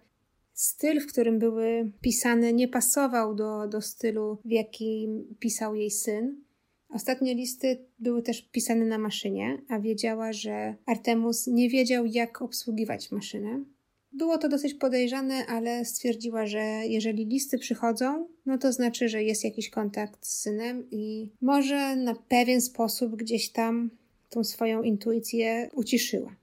Styl, 0.53 1.01
w 1.01 1.07
którym 1.07 1.39
były 1.39 1.91
pisane, 2.01 2.53
nie 2.53 2.67
pasował 2.67 3.35
do, 3.35 3.67
do 3.67 3.81
stylu, 3.81 4.37
w 4.45 4.51
jakim 4.51 5.35
pisał 5.39 5.75
jej 5.75 5.91
syn. 5.91 6.44
Ostatnie 6.89 7.35
listy 7.35 7.77
były 7.99 8.21
też 8.21 8.49
pisane 8.51 8.85
na 8.85 8.97
maszynie, 8.97 9.61
a 9.69 9.79
wiedziała, 9.79 10.33
że 10.33 10.75
Artemus 10.85 11.47
nie 11.47 11.69
wiedział, 11.69 12.05
jak 12.05 12.41
obsługiwać 12.41 13.11
maszynę. 13.11 13.63
Było 14.11 14.37
to 14.37 14.49
dosyć 14.49 14.73
podejrzane, 14.73 15.45
ale 15.45 15.85
stwierdziła, 15.85 16.45
że 16.45 16.59
jeżeli 16.87 17.25
listy 17.25 17.57
przychodzą, 17.57 18.27
no 18.45 18.57
to 18.57 18.73
znaczy, 18.73 19.09
że 19.09 19.23
jest 19.23 19.43
jakiś 19.43 19.69
kontakt 19.69 20.25
z 20.25 20.41
synem 20.41 20.87
i 20.91 21.31
może 21.41 21.95
na 21.95 22.15
pewien 22.15 22.61
sposób 22.61 23.15
gdzieś 23.15 23.51
tam 23.51 23.89
tą 24.29 24.43
swoją 24.43 24.83
intuicję 24.83 25.69
uciszyła. 25.73 26.35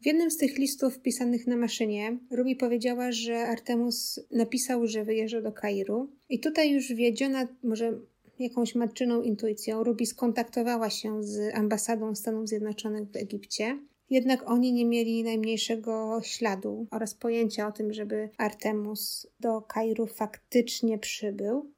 W 0.00 0.06
jednym 0.06 0.30
z 0.30 0.36
tych 0.36 0.58
listów 0.58 0.98
pisanych 0.98 1.46
na 1.46 1.56
maszynie 1.56 2.18
Ruby 2.30 2.56
powiedziała, 2.56 3.12
że 3.12 3.38
Artemus 3.38 4.20
napisał, 4.30 4.86
że 4.86 5.04
wyjeżdża 5.04 5.42
do 5.42 5.52
Kairu 5.52 6.10
i 6.28 6.40
tutaj 6.40 6.70
już 6.70 6.92
wiedziona, 6.92 7.48
może 7.62 8.00
jakąś 8.38 8.74
matczyną 8.74 9.22
intuicją, 9.22 9.84
Ruby 9.84 10.06
skontaktowała 10.06 10.90
się 10.90 11.22
z 11.22 11.54
ambasadą 11.54 12.14
Stanów 12.14 12.48
Zjednoczonych 12.48 13.08
w 13.10 13.16
Egipcie. 13.16 13.78
Jednak 14.10 14.50
oni 14.50 14.72
nie 14.72 14.84
mieli 14.84 15.24
najmniejszego 15.24 16.20
śladu 16.22 16.86
oraz 16.90 17.14
pojęcia 17.14 17.68
o 17.68 17.72
tym, 17.72 17.92
żeby 17.92 18.30
Artemus 18.38 19.26
do 19.40 19.62
Kairu 19.62 20.06
faktycznie 20.06 20.98
przybył. 20.98 21.70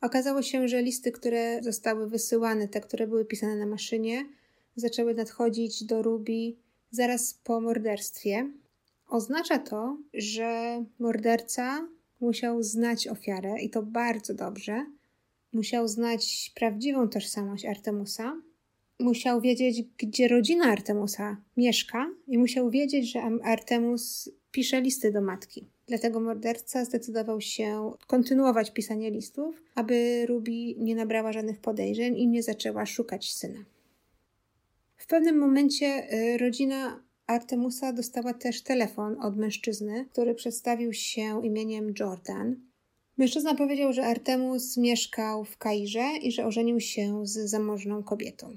Okazało 0.00 0.42
się, 0.42 0.68
że 0.68 0.82
listy, 0.82 1.12
które 1.12 1.62
zostały 1.62 2.08
wysyłane, 2.08 2.68
te, 2.68 2.80
które 2.80 3.06
były 3.06 3.24
pisane 3.24 3.56
na 3.56 3.66
maszynie, 3.66 4.26
zaczęły 4.76 5.14
nadchodzić 5.14 5.84
do 5.84 6.02
Ruby 6.02 6.56
zaraz 6.90 7.34
po 7.34 7.60
morderstwie. 7.60 8.50
Oznacza 9.08 9.58
to, 9.58 9.98
że 10.14 10.84
morderca 10.98 11.88
musiał 12.20 12.62
znać 12.62 13.08
ofiarę 13.08 13.60
i 13.60 13.70
to 13.70 13.82
bardzo 13.82 14.34
dobrze, 14.34 14.86
Musiał 15.52 15.88
znać 15.88 16.52
prawdziwą 16.54 17.08
tożsamość 17.08 17.64
Artemusa, 17.64 18.42
musiał 19.00 19.40
wiedzieć, 19.40 19.82
gdzie 19.98 20.28
rodzina 20.28 20.64
Artemusa 20.64 21.36
mieszka, 21.56 22.10
i 22.26 22.38
musiał 22.38 22.70
wiedzieć, 22.70 23.12
że 23.12 23.22
Artemus 23.44 24.30
pisze 24.50 24.80
listy 24.80 25.12
do 25.12 25.20
matki. 25.20 25.68
Dlatego 25.86 26.20
morderca 26.20 26.84
zdecydował 26.84 27.40
się 27.40 27.92
kontynuować 28.06 28.70
pisanie 28.70 29.10
listów, 29.10 29.62
aby 29.74 30.26
Ruby 30.26 30.74
nie 30.76 30.94
nabrała 30.94 31.32
żadnych 31.32 31.60
podejrzeń 31.60 32.18
i 32.18 32.28
nie 32.28 32.42
zaczęła 32.42 32.86
szukać 32.86 33.32
syna. 33.32 33.64
W 34.96 35.06
pewnym 35.06 35.38
momencie 35.38 36.12
y, 36.14 36.38
rodzina 36.38 37.02
Artemusa 37.26 37.92
dostała 37.92 38.34
też 38.34 38.62
telefon 38.62 39.16
od 39.20 39.36
mężczyzny, 39.36 40.06
który 40.12 40.34
przedstawił 40.34 40.92
się 40.92 41.40
imieniem 41.44 41.94
Jordan. 42.00 42.67
Mężczyzna 43.18 43.54
powiedział, 43.54 43.92
że 43.92 44.06
Artemus 44.06 44.76
mieszkał 44.76 45.44
w 45.44 45.58
Kairze 45.58 46.16
i 46.22 46.32
że 46.32 46.46
ożenił 46.46 46.80
się 46.80 47.26
z 47.26 47.50
zamożną 47.50 48.02
kobietą. 48.02 48.56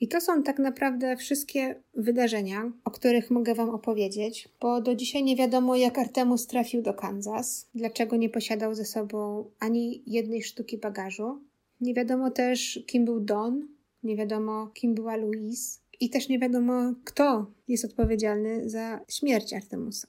I 0.00 0.08
to 0.08 0.20
są 0.20 0.42
tak 0.42 0.58
naprawdę 0.58 1.16
wszystkie 1.16 1.82
wydarzenia, 1.94 2.72
o 2.84 2.90
których 2.90 3.30
mogę 3.30 3.54
Wam 3.54 3.70
opowiedzieć, 3.70 4.48
bo 4.60 4.80
do 4.80 4.94
dzisiaj 4.94 5.24
nie 5.24 5.36
wiadomo, 5.36 5.76
jak 5.76 5.98
Artemus 5.98 6.46
trafił 6.46 6.82
do 6.82 6.94
Kansas, 6.94 7.68
dlaczego 7.74 8.16
nie 8.16 8.28
posiadał 8.28 8.74
ze 8.74 8.84
sobą 8.84 9.50
ani 9.58 10.02
jednej 10.06 10.42
sztuki 10.42 10.78
bagażu. 10.78 11.40
Nie 11.80 11.94
wiadomo 11.94 12.30
też, 12.30 12.80
kim 12.86 13.04
był 13.04 13.20
Don, 13.20 13.68
nie 14.02 14.16
wiadomo, 14.16 14.66
kim 14.74 14.94
była 14.94 15.16
Louise, 15.16 15.80
i 16.00 16.10
też 16.10 16.28
nie 16.28 16.38
wiadomo, 16.38 16.94
kto 17.04 17.46
jest 17.68 17.84
odpowiedzialny 17.84 18.70
za 18.70 19.00
śmierć 19.08 19.52
Artemusa. 19.52 20.08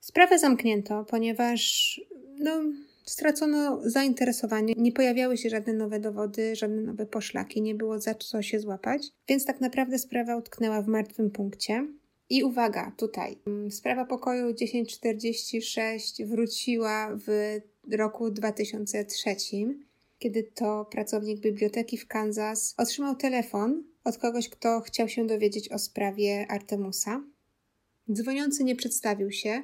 Sprawę 0.00 0.38
zamknięto, 0.38 1.04
ponieważ 1.04 2.00
no, 2.38 2.62
stracono 3.04 3.80
zainteresowanie, 3.84 4.74
nie 4.76 4.92
pojawiały 4.92 5.36
się 5.36 5.50
żadne 5.50 5.72
nowe 5.72 6.00
dowody, 6.00 6.56
żadne 6.56 6.82
nowe 6.82 7.06
poszlaki, 7.06 7.62
nie 7.62 7.74
było 7.74 8.00
za 8.00 8.14
co 8.14 8.42
się 8.42 8.60
złapać, 8.60 9.02
więc 9.28 9.44
tak 9.44 9.60
naprawdę 9.60 9.98
sprawa 9.98 10.36
utknęła 10.36 10.82
w 10.82 10.88
martwym 10.88 11.30
punkcie. 11.30 11.86
I 12.30 12.44
uwaga, 12.44 12.92
tutaj. 12.96 13.38
Mm, 13.46 13.70
sprawa 13.70 14.04
pokoju 14.04 14.54
1046 14.54 16.24
wróciła 16.24 17.18
w 17.26 17.58
roku 17.92 18.30
2003, 18.30 19.36
kiedy 20.18 20.42
to 20.42 20.84
pracownik 20.90 21.40
biblioteki 21.40 21.98
w 21.98 22.06
Kansas 22.06 22.74
otrzymał 22.76 23.16
telefon 23.16 23.84
od 24.04 24.18
kogoś, 24.18 24.48
kto 24.48 24.80
chciał 24.80 25.08
się 25.08 25.26
dowiedzieć 25.26 25.68
o 25.68 25.78
sprawie 25.78 26.46
Artemusa. 26.48 27.22
Dzwoniący 28.12 28.64
nie 28.64 28.76
przedstawił 28.76 29.30
się, 29.30 29.62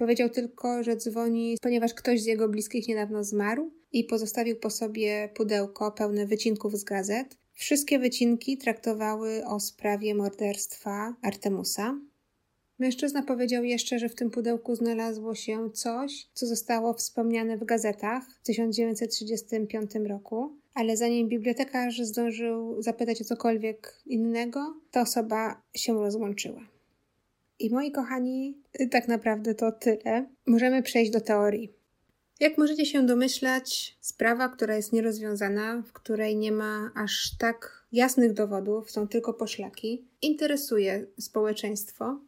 powiedział 0.00 0.28
tylko, 0.28 0.82
że 0.82 0.96
dzwoni, 0.96 1.56
ponieważ 1.62 1.94
ktoś 1.94 2.22
z 2.22 2.26
jego 2.26 2.48
bliskich 2.48 2.88
niedawno 2.88 3.24
zmarł 3.24 3.70
i 3.92 4.04
pozostawił 4.04 4.56
po 4.56 4.70
sobie 4.70 5.28
pudełko 5.34 5.92
pełne 5.92 6.26
wycinków 6.26 6.76
z 6.76 6.84
gazet. 6.84 7.36
Wszystkie 7.52 7.98
wycinki 7.98 8.58
traktowały 8.58 9.46
o 9.46 9.60
sprawie 9.60 10.14
morderstwa 10.14 11.14
Artemusa. 11.22 11.98
Mężczyzna 12.78 13.22
powiedział 13.22 13.64
jeszcze, 13.64 13.98
że 13.98 14.08
w 14.08 14.14
tym 14.14 14.30
pudełku 14.30 14.74
znalazło 14.76 15.34
się 15.34 15.70
coś, 15.70 16.28
co 16.34 16.46
zostało 16.46 16.94
wspomniane 16.94 17.56
w 17.56 17.64
gazetach 17.64 18.24
w 18.40 18.42
1935 18.42 19.90
roku, 20.08 20.56
ale 20.74 20.96
zanim 20.96 21.28
bibliotekarz 21.28 21.98
zdążył 22.02 22.82
zapytać 22.82 23.22
o 23.22 23.24
cokolwiek 23.24 24.02
innego, 24.06 24.74
ta 24.90 25.00
osoba 25.00 25.62
się 25.74 25.94
rozłączyła. 25.94 26.79
I 27.60 27.70
moi 27.70 27.92
kochani, 27.92 28.58
tak 28.90 29.08
naprawdę 29.08 29.54
to 29.54 29.72
tyle. 29.72 30.26
Możemy 30.46 30.82
przejść 30.82 31.12
do 31.12 31.20
teorii. 31.20 31.72
Jak 32.40 32.58
możecie 32.58 32.86
się 32.86 33.06
domyślać, 33.06 33.96
sprawa, 34.00 34.48
która 34.48 34.76
jest 34.76 34.92
nierozwiązana, 34.92 35.82
w 35.86 35.92
której 35.92 36.36
nie 36.36 36.52
ma 36.52 36.90
aż 36.94 37.36
tak 37.38 37.84
jasnych 37.92 38.32
dowodów, 38.32 38.90
są 38.90 39.08
tylko 39.08 39.34
poszlaki, 39.34 40.04
interesuje 40.22 41.06
społeczeństwo, 41.18 42.20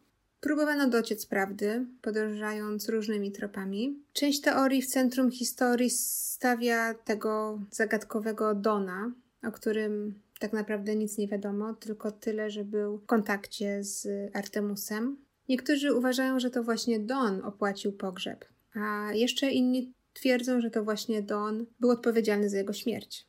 Próbowano 0.43 0.89
dociec 0.89 1.25
prawdy, 1.25 1.85
podążając 2.01 2.89
różnymi 2.89 3.31
tropami. 3.31 3.99
Część 4.13 4.41
teorii 4.41 4.81
w 4.81 4.87
centrum 4.87 5.31
historii 5.31 5.89
stawia 5.89 6.93
tego 6.93 7.59
zagadkowego 7.71 8.55
Dona, 8.55 9.11
o 9.43 9.51
którym 9.51 10.19
tak 10.43 10.53
naprawdę 10.53 10.95
nic 10.95 11.17
nie 11.17 11.27
wiadomo, 11.27 11.73
tylko 11.73 12.11
tyle, 12.11 12.49
że 12.49 12.63
był 12.63 12.97
w 12.97 13.05
kontakcie 13.05 13.83
z 13.83 14.07
Artemusem. 14.35 15.17
Niektórzy 15.49 15.93
uważają, 15.93 16.39
że 16.39 16.49
to 16.49 16.63
właśnie 16.63 16.99
Don 16.99 17.41
opłacił 17.41 17.91
pogrzeb, 17.93 18.45
a 18.73 19.13
jeszcze 19.13 19.51
inni 19.51 19.93
twierdzą, 20.13 20.61
że 20.61 20.69
to 20.69 20.83
właśnie 20.83 21.21
Don 21.21 21.65
był 21.79 21.89
odpowiedzialny 21.89 22.49
za 22.49 22.57
jego 22.57 22.73
śmierć. 22.73 23.27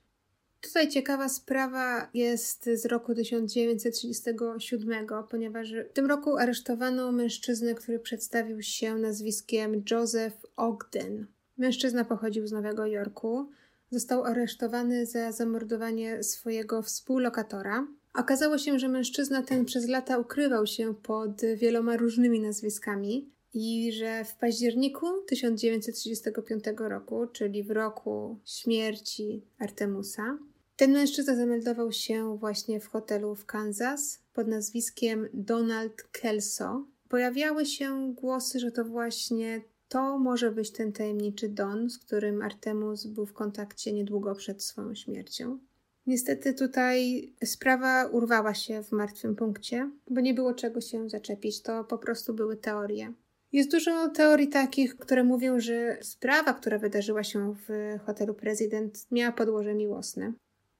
Tutaj 0.60 0.88
ciekawa 0.88 1.28
sprawa 1.28 2.10
jest 2.14 2.70
z 2.74 2.86
roku 2.86 3.14
1937, 3.14 5.06
ponieważ 5.30 5.72
w 5.72 5.92
tym 5.92 6.06
roku 6.06 6.36
aresztowano 6.36 7.12
mężczyznę, 7.12 7.74
który 7.74 7.98
przedstawił 7.98 8.62
się 8.62 8.94
nazwiskiem 8.94 9.82
Joseph 9.90 10.46
Ogden. 10.56 11.26
Mężczyzna 11.58 12.04
pochodził 12.04 12.46
z 12.46 12.52
Nowego 12.52 12.86
Jorku. 12.86 13.50
Został 13.90 14.24
aresztowany 14.24 15.06
za 15.06 15.32
zamordowanie 15.32 16.22
swojego 16.22 16.82
współlokatora. 16.82 17.86
Okazało 18.14 18.58
się, 18.58 18.78
że 18.78 18.88
mężczyzna 18.88 19.42
ten 19.42 19.64
przez 19.64 19.88
lata 19.88 20.18
ukrywał 20.18 20.66
się 20.66 20.94
pod 20.94 21.42
wieloma 21.56 21.96
różnymi 21.96 22.40
nazwiskami 22.40 23.30
i 23.54 23.92
że 23.92 24.24
w 24.24 24.34
październiku 24.34 25.06
1935 25.26 26.64
roku, 26.78 27.26
czyli 27.26 27.64
w 27.64 27.70
roku 27.70 28.38
śmierci 28.44 29.42
Artemusa, 29.58 30.38
ten 30.76 30.92
mężczyzna 30.92 31.36
zameldował 31.36 31.92
się 31.92 32.38
właśnie 32.38 32.80
w 32.80 32.86
hotelu 32.86 33.34
w 33.34 33.46
Kansas 33.46 34.20
pod 34.32 34.48
nazwiskiem 34.48 35.28
Donald 35.34 36.02
Kelso. 36.02 36.86
Pojawiały 37.08 37.66
się 37.66 38.14
głosy, 38.14 38.60
że 38.60 38.72
to 38.72 38.84
właśnie 38.84 39.60
to 39.94 40.18
może 40.18 40.52
być 40.52 40.70
ten 40.70 40.92
tajemniczy 40.92 41.48
Don, 41.48 41.90
z 41.90 41.98
którym 41.98 42.42
Artemus 42.42 43.06
był 43.06 43.26
w 43.26 43.32
kontakcie 43.32 43.92
niedługo 43.92 44.34
przed 44.34 44.62
swoją 44.62 44.94
śmiercią. 44.94 45.58
Niestety 46.06 46.54
tutaj 46.54 47.28
sprawa 47.44 48.06
urwała 48.06 48.54
się 48.54 48.82
w 48.82 48.92
martwym 48.92 49.36
punkcie, 49.36 49.90
bo 50.10 50.20
nie 50.20 50.34
było 50.34 50.54
czego 50.54 50.80
się 50.80 51.08
zaczepić, 51.08 51.62
to 51.62 51.84
po 51.84 51.98
prostu 51.98 52.34
były 52.34 52.56
teorie. 52.56 53.12
Jest 53.52 53.70
dużo 53.70 54.08
teorii 54.08 54.48
takich, 54.48 54.96
które 54.96 55.24
mówią, 55.24 55.60
że 55.60 55.98
sprawa, 56.02 56.54
która 56.54 56.78
wydarzyła 56.78 57.24
się 57.24 57.54
w 57.68 57.98
hotelu 58.06 58.34
Prezydent, 58.34 59.06
miała 59.10 59.32
podłoże 59.32 59.74
miłosne. 59.74 60.32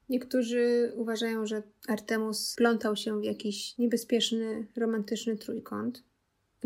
Niektórzy 0.09 0.93
uważają, 0.97 1.47
że 1.47 1.63
Artemus 1.89 2.55
plątał 2.57 2.97
się 2.97 3.21
w 3.21 3.25
jakiś 3.25 3.79
niebezpieczny, 3.79 4.67
romantyczny 4.77 5.37
trójkąt. 5.37 6.03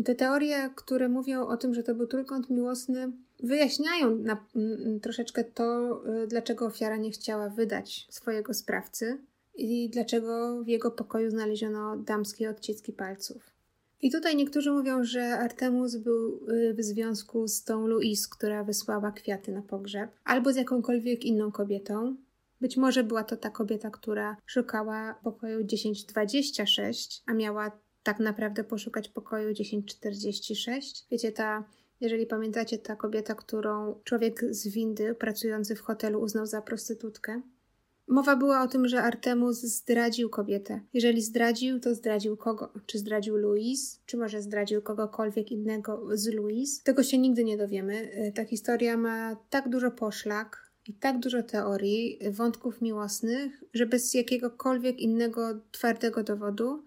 Te 0.05 0.15
teorie, 0.15 0.69
które 0.75 1.09
mówią 1.09 1.47
o 1.47 1.57
tym, 1.57 1.73
że 1.73 1.83
to 1.83 1.95
był 1.95 2.07
trójkąt 2.07 2.49
miłosny, 2.49 3.11
wyjaśniają 3.43 4.15
na, 4.15 4.45
m, 4.55 4.99
troszeczkę 4.99 5.43
to, 5.43 6.01
y, 6.23 6.27
dlaczego 6.27 6.65
ofiara 6.65 6.97
nie 6.97 7.11
chciała 7.11 7.49
wydać 7.49 8.07
swojego 8.09 8.53
sprawcy 8.53 9.17
i 9.55 9.89
dlaczego 9.89 10.63
w 10.63 10.67
jego 10.67 10.91
pokoju 10.91 11.29
znaleziono 11.29 11.97
damskie 11.97 12.49
odciski 12.49 12.93
palców. 12.93 13.51
I 14.01 14.11
tutaj 14.11 14.35
niektórzy 14.35 14.71
mówią, 14.71 15.03
że 15.03 15.39
Artemus 15.39 15.95
był 15.95 16.39
y, 16.49 16.73
w 16.73 16.83
związku 16.83 17.47
z 17.47 17.63
tą 17.63 17.87
Louise, 17.87 18.27
która 18.31 18.63
wysłała 18.63 19.11
kwiaty 19.11 19.51
na 19.51 19.61
pogrzeb, 19.61 20.11
albo 20.23 20.53
z 20.53 20.55
jakąkolwiek 20.55 21.25
inną 21.25 21.51
kobietą, 21.51 22.15
być 22.61 22.77
może 22.77 23.03
była 23.03 23.23
to 23.23 23.37
ta 23.37 23.49
kobieta, 23.49 23.89
która 23.89 24.37
szukała 24.45 25.15
pokoju 25.23 25.67
1026, 25.67 27.23
a 27.25 27.33
miała 27.33 27.71
tak 28.03 28.19
naprawdę 28.19 28.63
poszukać 28.63 29.09
pokoju 29.09 29.53
1046. 29.53 31.05
Wiecie, 31.11 31.31
ta, 31.31 31.63
jeżeli 32.01 32.25
pamiętacie, 32.25 32.77
ta 32.77 32.95
kobieta, 32.95 33.35
którą 33.35 33.99
człowiek 34.03 34.45
z 34.49 34.67
windy 34.67 35.15
pracujący 35.15 35.75
w 35.75 35.81
hotelu 35.81 36.21
uznał 36.21 36.45
za 36.45 36.61
prostytutkę. 36.61 37.41
Mowa 38.07 38.35
była 38.35 38.61
o 38.63 38.67
tym, 38.67 38.87
że 38.87 39.03
Artemus 39.03 39.61
zdradził 39.61 40.29
kobietę. 40.29 40.81
Jeżeli 40.93 41.21
zdradził, 41.21 41.79
to 41.79 41.95
zdradził 41.95 42.37
kogo? 42.37 42.73
Czy 42.85 42.99
zdradził 42.99 43.37
Louise? 43.37 43.99
Czy 44.05 44.17
może 44.17 44.41
zdradził 44.41 44.81
kogokolwiek 44.81 45.51
innego 45.51 46.17
z 46.17 46.27
Louise? 46.27 46.83
Tego 46.83 47.03
się 47.03 47.17
nigdy 47.17 47.43
nie 47.43 47.57
dowiemy. 47.57 48.11
Ta 48.35 48.45
historia 48.45 48.97
ma 48.97 49.35
tak 49.49 49.69
dużo 49.69 49.91
poszlak, 49.91 50.69
i 50.89 50.93
tak 50.93 51.19
dużo 51.19 51.43
teorii, 51.43 52.19
wątków 52.31 52.81
miłosnych, 52.81 53.63
że 53.73 53.85
bez 53.85 54.13
jakiegokolwiek 54.13 54.99
innego 54.99 55.59
twardego 55.71 56.23
dowodu 56.23 56.83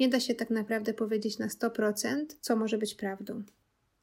nie 0.00 0.08
da 0.08 0.20
się 0.20 0.34
tak 0.34 0.50
naprawdę 0.50 0.94
powiedzieć 0.94 1.38
na 1.38 1.48
100%, 1.48 2.24
co 2.40 2.56
może 2.56 2.78
być 2.78 2.94
prawdą. 2.94 3.42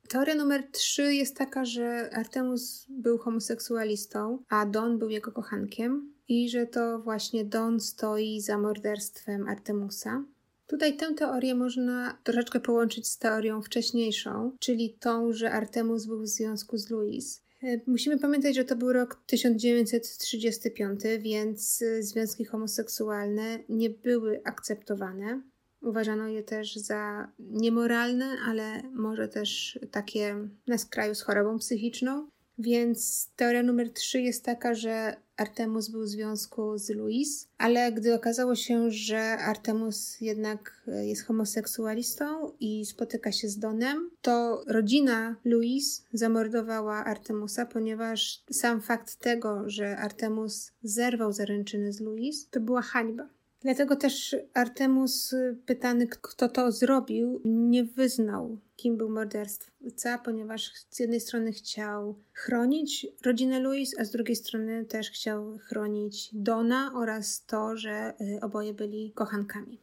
Teoria 0.07 0.35
numer 0.35 0.63
3 0.71 1.13
jest 1.13 1.37
taka, 1.37 1.65
że 1.65 2.09
Artemus 2.13 2.85
był 2.89 3.17
homoseksualistą, 3.17 4.43
a 4.49 4.65
Don 4.65 4.99
był 4.99 5.09
jego 5.09 5.31
kochankiem 5.31 6.13
i 6.27 6.49
że 6.49 6.67
to 6.67 6.99
właśnie 6.99 7.45
Don 7.45 7.79
stoi 7.79 8.41
za 8.41 8.57
morderstwem 8.57 9.47
Artemusa. 9.47 10.23
Tutaj 10.67 10.97
tę 10.97 11.13
teorię 11.13 11.55
można 11.55 12.17
troszeczkę 12.23 12.59
połączyć 12.59 13.07
z 13.07 13.17
teorią 13.17 13.61
wcześniejszą, 13.61 14.51
czyli 14.59 14.97
tą, 14.99 15.33
że 15.33 15.51
Artemus 15.51 16.05
był 16.05 16.21
w 16.21 16.27
związku 16.27 16.77
z 16.77 16.89
Louis. 16.89 17.43
E, 17.63 17.79
musimy 17.87 18.19
pamiętać, 18.19 18.55
że 18.55 18.65
to 18.65 18.75
był 18.75 18.93
rok 18.93 19.23
1935, 19.25 21.01
więc 21.19 21.81
e, 21.81 22.03
związki 22.03 22.45
homoseksualne 22.45 23.59
nie 23.69 23.89
były 23.89 24.41
akceptowane. 24.43 25.41
Uważano 25.83 26.27
je 26.27 26.43
też 26.43 26.75
za 26.75 27.27
niemoralne, 27.39 28.37
ale 28.47 28.83
może 28.93 29.27
też 29.27 29.79
takie 29.91 30.35
na 30.67 30.77
skraju 30.77 31.15
z 31.15 31.21
chorobą 31.21 31.57
psychiczną. 31.57 32.27
Więc 32.57 33.29
teoria 33.35 33.63
numer 33.63 33.93
3 33.93 34.21
jest 34.21 34.45
taka, 34.45 34.73
że 34.73 35.15
Artemus 35.37 35.89
był 35.89 36.01
w 36.01 36.07
związku 36.07 36.77
z 36.77 36.89
Louis, 36.89 37.47
ale 37.57 37.91
gdy 37.91 38.13
okazało 38.13 38.55
się, 38.55 38.91
że 38.91 39.21
Artemus 39.21 40.21
jednak 40.21 40.83
jest 41.03 41.23
homoseksualistą 41.23 42.51
i 42.59 42.85
spotyka 42.85 43.31
się 43.31 43.49
z 43.49 43.59
Donem, 43.59 44.09
to 44.21 44.63
rodzina 44.67 45.35
Louis 45.45 46.05
zamordowała 46.13 47.05
Artemusa, 47.05 47.65
ponieważ 47.65 48.43
sam 48.51 48.81
fakt 48.81 49.15
tego, 49.15 49.69
że 49.69 49.97
Artemus 49.97 50.71
zerwał 50.83 51.33
zaręczyny 51.33 51.93
z 51.93 52.01
Louis, 52.01 52.47
to 52.49 52.59
była 52.59 52.81
hańba. 52.81 53.29
Dlatego 53.63 53.95
też 53.95 54.35
Artemus, 54.53 55.35
pytany, 55.65 56.07
kto 56.07 56.49
to 56.49 56.71
zrobił, 56.71 57.41
nie 57.45 57.83
wyznał, 57.83 58.57
kim 58.75 58.97
był 58.97 59.09
morderstwa, 59.09 60.17
ponieważ 60.25 60.71
z 60.89 60.99
jednej 60.99 61.19
strony 61.19 61.51
chciał 61.51 62.15
chronić 62.33 63.07
rodzinę 63.25 63.59
Louis, 63.59 63.99
a 63.99 64.05
z 64.05 64.11
drugiej 64.11 64.35
strony 64.35 64.85
też 64.85 65.11
chciał 65.11 65.57
chronić 65.57 66.29
Dona 66.33 66.91
oraz 66.95 67.45
to, 67.45 67.77
że 67.77 68.13
y, 68.21 68.41
oboje 68.41 68.73
byli 68.73 69.11
kochankami. 69.11 69.79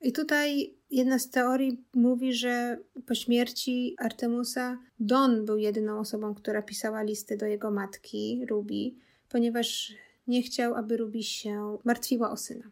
I 0.00 0.12
tutaj 0.12 0.74
jedna 0.90 1.18
z 1.18 1.30
teorii 1.30 1.84
mówi, 1.94 2.34
że 2.34 2.78
po 3.06 3.14
śmierci 3.14 3.94
Artemusa 3.98 4.78
Don 5.00 5.44
był 5.44 5.58
jedyną 5.58 5.98
osobą, 5.98 6.34
która 6.34 6.62
pisała 6.62 7.02
listy 7.02 7.36
do 7.36 7.46
jego 7.46 7.70
matki, 7.70 8.46
Ruby, 8.50 8.94
ponieważ 9.28 9.94
nie 10.26 10.42
chciał, 10.42 10.74
aby 10.74 10.96
Ruby 10.96 11.22
się 11.22 11.78
martwiła 11.84 12.30
o 12.30 12.36
syna. 12.36 12.70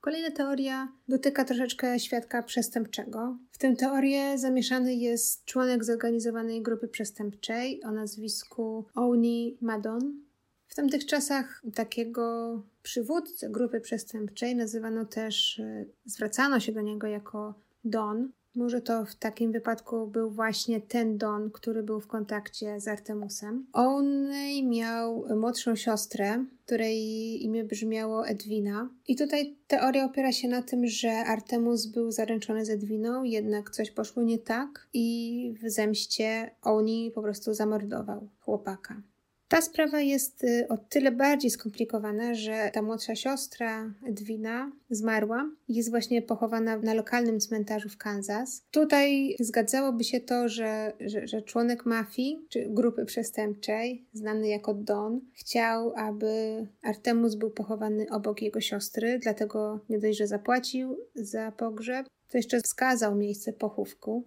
Kolejna 0.00 0.30
teoria 0.30 0.92
dotyka 1.08 1.44
troszeczkę 1.44 2.00
świadka 2.00 2.42
przestępczego. 2.42 3.36
W 3.52 3.58
tę 3.58 3.76
teorię 3.76 4.38
zamieszany 4.38 4.94
jest 4.94 5.44
członek 5.44 5.84
zorganizowanej 5.84 6.62
grupy 6.62 6.88
przestępczej 6.88 7.84
o 7.84 7.90
nazwisku 7.90 8.86
Oni 8.94 9.58
Madon. 9.60 10.22
W 10.68 10.74
tamtych 10.74 11.06
czasach 11.06 11.62
takiego 11.74 12.62
przywódcę 12.82 13.50
grupy 13.50 13.80
przestępczej 13.80 14.56
nazywano 14.56 15.04
też, 15.04 15.58
e, 15.58 15.84
zwracano 16.04 16.60
się 16.60 16.72
do 16.72 16.80
niego 16.80 17.06
jako 17.06 17.54
Don. 17.84 18.32
Może 18.54 18.80
to 18.80 19.04
w 19.04 19.14
takim 19.14 19.52
wypadku 19.52 20.06
był 20.06 20.30
właśnie 20.30 20.80
ten 20.80 21.18
Don, 21.18 21.50
który 21.50 21.82
był 21.82 22.00
w 22.00 22.06
kontakcie 22.06 22.80
z 22.80 22.88
Artemusem. 22.88 23.66
On 23.72 24.30
miał 24.62 25.24
młodszą 25.36 25.76
siostrę, 25.76 26.44
której 26.66 27.44
imię 27.44 27.64
brzmiało 27.64 28.26
Edwina. 28.26 28.88
I 29.08 29.16
tutaj 29.16 29.56
teoria 29.66 30.04
opiera 30.04 30.32
się 30.32 30.48
na 30.48 30.62
tym, 30.62 30.86
że 30.86 31.10
Artemus 31.10 31.86
był 31.86 32.10
zaręczony 32.10 32.64
z 32.64 32.70
Edwiną, 32.70 33.22
jednak 33.22 33.70
coś 33.70 33.90
poszło 33.90 34.22
nie 34.22 34.38
tak 34.38 34.88
i 34.92 35.54
w 35.62 35.70
zemście 35.70 36.50
Oni 36.62 37.12
po 37.14 37.22
prostu 37.22 37.54
zamordował 37.54 38.28
chłopaka. 38.40 39.02
Ta 39.50 39.62
sprawa 39.62 40.00
jest 40.00 40.44
y, 40.44 40.66
o 40.68 40.76
tyle 40.76 41.12
bardziej 41.12 41.50
skomplikowana, 41.50 42.34
że 42.34 42.70
ta 42.72 42.82
młodsza 42.82 43.14
siostra 43.14 43.94
Edwina 44.06 44.72
zmarła 44.90 45.50
i 45.68 45.74
jest 45.74 45.90
właśnie 45.90 46.22
pochowana 46.22 46.78
na 46.78 46.94
lokalnym 46.94 47.40
cmentarzu 47.40 47.88
w 47.88 47.96
Kansas. 47.96 48.62
Tutaj 48.70 49.36
zgadzałoby 49.40 50.04
się 50.04 50.20
to, 50.20 50.48
że, 50.48 50.92
że, 51.00 51.26
że 51.26 51.42
członek 51.42 51.86
mafii 51.86 52.46
czy 52.48 52.66
grupy 52.68 53.04
przestępczej, 53.04 54.04
znany 54.12 54.48
jako 54.48 54.74
Don, 54.74 55.20
chciał, 55.32 55.92
aby 55.96 56.66
Artemus 56.82 57.34
był 57.34 57.50
pochowany 57.50 58.06
obok 58.10 58.42
jego 58.42 58.60
siostry, 58.60 59.18
dlatego 59.18 59.80
nie 59.88 59.98
dość, 59.98 60.18
że 60.18 60.26
zapłacił 60.26 60.96
za 61.14 61.52
pogrzeb, 61.52 62.06
to 62.28 62.38
jeszcze 62.38 62.60
wskazał 62.60 63.14
miejsce 63.14 63.52
pochówku. 63.52 64.24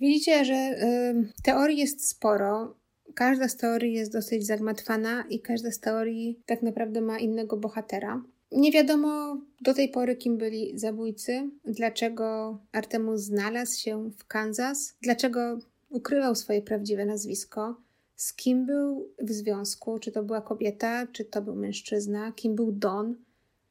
Widzicie, 0.00 0.44
że 0.44 0.54
y, 0.54 1.42
teorii 1.42 1.78
jest 1.78 2.08
sporo. 2.08 2.74
Każda 3.18 3.48
z 3.48 3.56
teorii 3.56 3.92
jest 3.92 4.12
dosyć 4.12 4.46
zagmatwana 4.46 5.24
i 5.30 5.40
każda 5.40 5.70
z 5.70 5.80
teorii 5.80 6.40
tak 6.46 6.62
naprawdę 6.62 7.00
ma 7.00 7.18
innego 7.18 7.56
bohatera. 7.56 8.22
Nie 8.52 8.72
wiadomo 8.72 9.40
do 9.60 9.74
tej 9.74 9.88
pory, 9.88 10.16
kim 10.16 10.36
byli 10.36 10.78
zabójcy, 10.78 11.50
dlaczego 11.64 12.58
Artemus 12.72 13.20
znalazł 13.20 13.80
się 13.80 14.10
w 14.10 14.24
Kansas, 14.24 14.96
dlaczego 15.02 15.58
ukrywał 15.90 16.34
swoje 16.34 16.62
prawdziwe 16.62 17.06
nazwisko, 17.06 17.80
z 18.16 18.34
kim 18.34 18.66
był 18.66 19.08
w 19.18 19.30
związku, 19.32 19.98
czy 19.98 20.12
to 20.12 20.22
była 20.22 20.40
kobieta, 20.40 21.06
czy 21.06 21.24
to 21.24 21.42
był 21.42 21.54
mężczyzna, 21.54 22.32
kim 22.32 22.54
był 22.54 22.72
Don. 22.72 23.16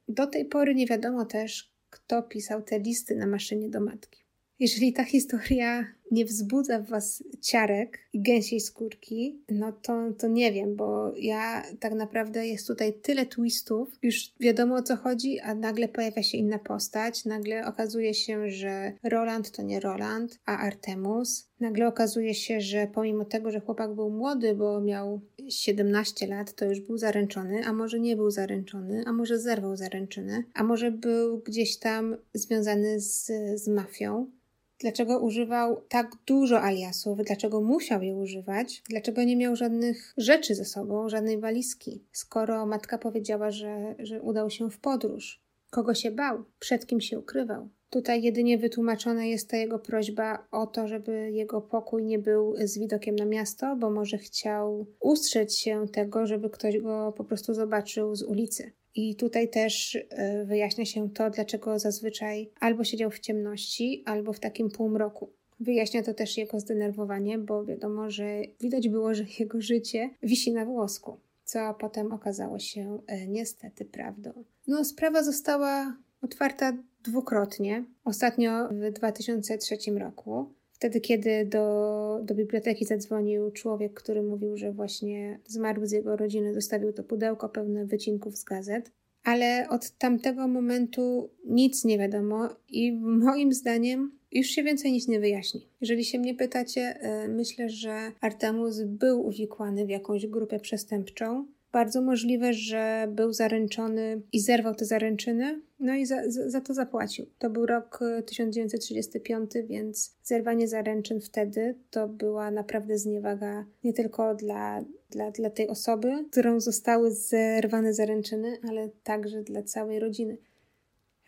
Do 0.08 0.28
tej 0.28 0.46
pory 0.46 0.76
nie 0.76 0.88
wiadomo 0.88 1.26
też, 1.26 1.72
kto 1.90 2.24
pisał 2.24 2.62
te 2.62 2.80
listy 2.80 3.16
na 3.16 3.28
maszynie 3.28 3.70
do 3.70 3.82
matki. 3.82 4.20
Jeżeli 4.60 4.94
ta 4.94 5.04
historia 5.04 5.88
nie 6.12 6.26
wzbudza 6.26 6.80
w 6.80 6.90
Was 6.90 7.24
ciarek 7.42 8.00
i 8.14 8.22
gęsiej 8.22 8.60
skórki, 8.60 9.44
no 9.50 9.72
to, 9.72 10.12
to 10.18 10.28
nie 10.28 10.52
wiem, 10.52 10.76
bo 10.76 11.14
ja 11.16 11.64
tak 11.80 11.94
naprawdę 11.94 12.48
jest 12.48 12.68
tutaj 12.68 12.94
tyle 12.94 13.26
twistów, 13.26 13.98
już 14.02 14.34
wiadomo 14.40 14.76
o 14.76 14.84
co 14.84 14.96
chodzi, 14.96 15.40
a 15.40 15.56
nagle 15.56 15.88
pojawia 15.88 16.24
się 16.24 16.38
inna 16.38 16.60
postać, 16.60 17.26
nagle 17.26 17.66
okazuje 17.66 18.14
się, 18.14 18.50
że 18.50 18.94
Roland 19.04 19.52
to 19.52 19.62
nie 19.62 19.80
Roland, 19.80 20.40
a 20.46 20.58
Artemus. 20.58 21.48
Nagle 21.60 21.88
okazuje 21.88 22.34
się, 22.34 22.62
że 22.62 22.88
pomimo 22.94 23.26
tego, 23.26 23.52
że 23.52 23.60
chłopak 23.60 23.96
był 23.96 24.10
młody, 24.10 24.56
bo 24.56 24.82
miał 24.82 25.22
17 25.50 26.28
lat, 26.28 26.54
to 26.54 26.66
już 26.66 26.80
był 26.80 26.98
zaręczony, 26.98 27.66
a 27.66 27.74
może 27.74 28.00
nie 28.00 28.16
był 28.16 28.32
zaręczony, 28.32 29.04
a 29.08 29.14
może 29.14 29.40
zerwał 29.40 29.76
zaręczyny, 29.76 30.44
a 30.54 30.64
może 30.64 30.92
był 30.92 31.40
gdzieś 31.40 31.80
tam 31.80 32.18
związany 32.34 33.00
z, 33.00 33.32
z 33.56 33.68
mafią 33.68 34.32
dlaczego 34.80 35.20
używał 35.20 35.82
tak 35.90 36.12
dużo 36.26 36.62
aliasów, 36.62 37.20
dlaczego 37.26 37.62
musiał 37.62 38.02
je 38.02 38.16
używać, 38.16 38.84
dlaczego 38.90 39.24
nie 39.24 39.36
miał 39.36 39.56
żadnych 39.56 40.14
rzeczy 40.18 40.56
ze 40.56 40.66
sobą, 40.66 41.10
żadnej 41.10 41.40
walizki, 41.40 42.04
skoro 42.12 42.66
matka 42.66 42.98
powiedziała, 42.98 43.52
że, 43.52 43.96
że 44.00 44.22
udał 44.22 44.50
się 44.50 44.70
w 44.70 44.80
podróż. 44.80 45.42
Kogo 45.70 45.94
się 45.94 46.12
bał, 46.12 46.44
przed 46.60 46.86
kim 46.86 47.02
się 47.02 47.20
ukrywał. 47.20 47.70
Tutaj 47.90 48.24
jedynie 48.24 48.58
wytłumaczona 48.58 49.26
jest 49.26 49.50
ta 49.50 49.58
jego 49.58 49.80
prośba 49.80 50.48
o 50.52 50.68
to, 50.68 50.88
żeby 50.88 51.32
jego 51.32 51.62
pokój 51.62 52.06
nie 52.06 52.20
był 52.20 52.56
z 52.64 52.78
widokiem 52.78 53.16
na 53.16 53.26
miasto, 53.26 53.76
bo 53.76 53.90
może 53.90 54.18
chciał 54.18 54.86
ustrzec 55.00 55.56
się 55.56 55.88
tego, 55.88 56.28
żeby 56.28 56.50
ktoś 56.50 56.78
go 56.78 57.14
po 57.18 57.24
prostu 57.24 57.54
zobaczył 57.54 58.16
z 58.16 58.24
ulicy. 58.24 58.72
I 58.98 59.16
tutaj 59.16 59.50
też 59.50 59.98
e, 60.10 60.46
wyjaśnia 60.46 60.86
się 60.86 61.10
to, 61.10 61.30
dlaczego 61.30 61.80
zazwyczaj 61.80 62.50
albo 62.60 62.84
siedział 62.84 63.12
w 63.12 63.20
ciemności, 63.20 64.04
albo 64.06 64.34
w 64.34 64.40
takim 64.40 64.70
półmroku. 64.70 65.30
Wyjaśnia 65.60 66.04
to 66.04 66.14
też 66.14 66.38
jego 66.38 66.60
zdenerwowanie, 66.60 67.38
bo 67.38 67.66
wiadomo, 67.66 68.10
że 68.10 68.42
widać 68.62 68.90
było, 68.90 69.14
że 69.14 69.26
jego 69.40 69.62
życie 69.62 70.10
wisi 70.24 70.54
na 70.54 70.66
włosku, 70.66 71.20
co 71.44 71.74
potem 71.80 72.12
okazało 72.12 72.60
się 72.60 73.00
e, 73.08 73.28
niestety 73.28 73.86
prawdą. 73.86 74.44
No, 74.68 74.86
sprawa 74.86 75.24
została 75.24 75.98
otwarta 76.22 76.78
dwukrotnie. 77.04 77.86
Ostatnio 78.04 78.70
w 78.72 78.92
2003 78.92 79.78
roku. 80.00 80.54
Wtedy, 80.78 81.02
kiedy 81.02 81.46
do, 81.46 82.20
do 82.24 82.36
biblioteki 82.36 82.86
zadzwonił 82.86 83.52
człowiek, 83.52 83.94
który 83.94 84.24
mówił, 84.24 84.58
że 84.58 84.72
właśnie 84.72 85.40
zmarł 85.46 85.86
z 85.86 85.92
jego 85.92 86.16
rodziny, 86.16 86.54
zostawił 86.54 86.94
to 86.94 87.04
pudełko 87.04 87.50
pełne 87.50 87.86
wycinków 87.86 88.38
z 88.38 88.44
gazet. 88.44 88.92
Ale 89.24 89.68
od 89.70 89.92
tamtego 89.92 90.48
momentu 90.48 91.30
nic 91.46 91.86
nie 91.86 91.98
wiadomo 91.98 92.50
i 92.70 92.92
moim 93.02 93.54
zdaniem 93.54 94.12
już 94.32 94.48
się 94.48 94.64
więcej 94.64 94.92
nic 94.92 95.08
nie 95.08 95.20
wyjaśni. 95.20 95.68
Jeżeli 95.82 96.06
się 96.06 96.20
mnie 96.20 96.36
pytacie, 96.36 96.82
e, 96.82 97.28
myślę, 97.28 97.70
że 97.70 98.12
Artemus 98.22 98.82
był 98.82 99.26
uwikłany 99.26 99.86
w 99.86 99.90
jakąś 99.90 100.28
grupę 100.28 100.60
przestępczą, 100.60 101.46
bardzo 101.72 102.02
możliwe, 102.02 102.54
że 102.54 103.08
był 103.12 103.34
zaręczony 103.34 104.22
i 104.34 104.40
zerwał 104.40 104.76
te 104.76 104.86
zaręczyny, 104.86 105.62
no 105.80 105.96
i 105.96 106.06
za, 106.06 106.22
za, 106.28 106.62
to 106.62 106.74
zapłacił. 106.74 107.26
To 107.40 107.50
był 107.50 107.66
rok 107.66 108.00
1935, 108.26 109.56
e, 109.56 109.64
więc 109.64 110.16
zerwanie 110.24 110.68
zaręczyn 110.68 111.22
wtedy 111.22 111.76
to 111.90 112.08
była 112.08 112.52
naprawdę 112.52 112.98
zniewaga 112.98 113.66
nie 113.84 113.94
tylko 113.94 114.36
dla, 114.36 114.84
dla, 115.10 115.32
dla 115.32 115.50
tej 115.50 115.68
osoby, 115.68 116.26
którą 116.32 116.60
zostały 116.60 117.12
zerwane 117.12 117.94
zaręczyny, 117.94 118.58
ale 118.70 118.90
także 119.04 119.44
dla 119.44 119.64
całej 119.64 120.00
rodziny. 120.00 120.38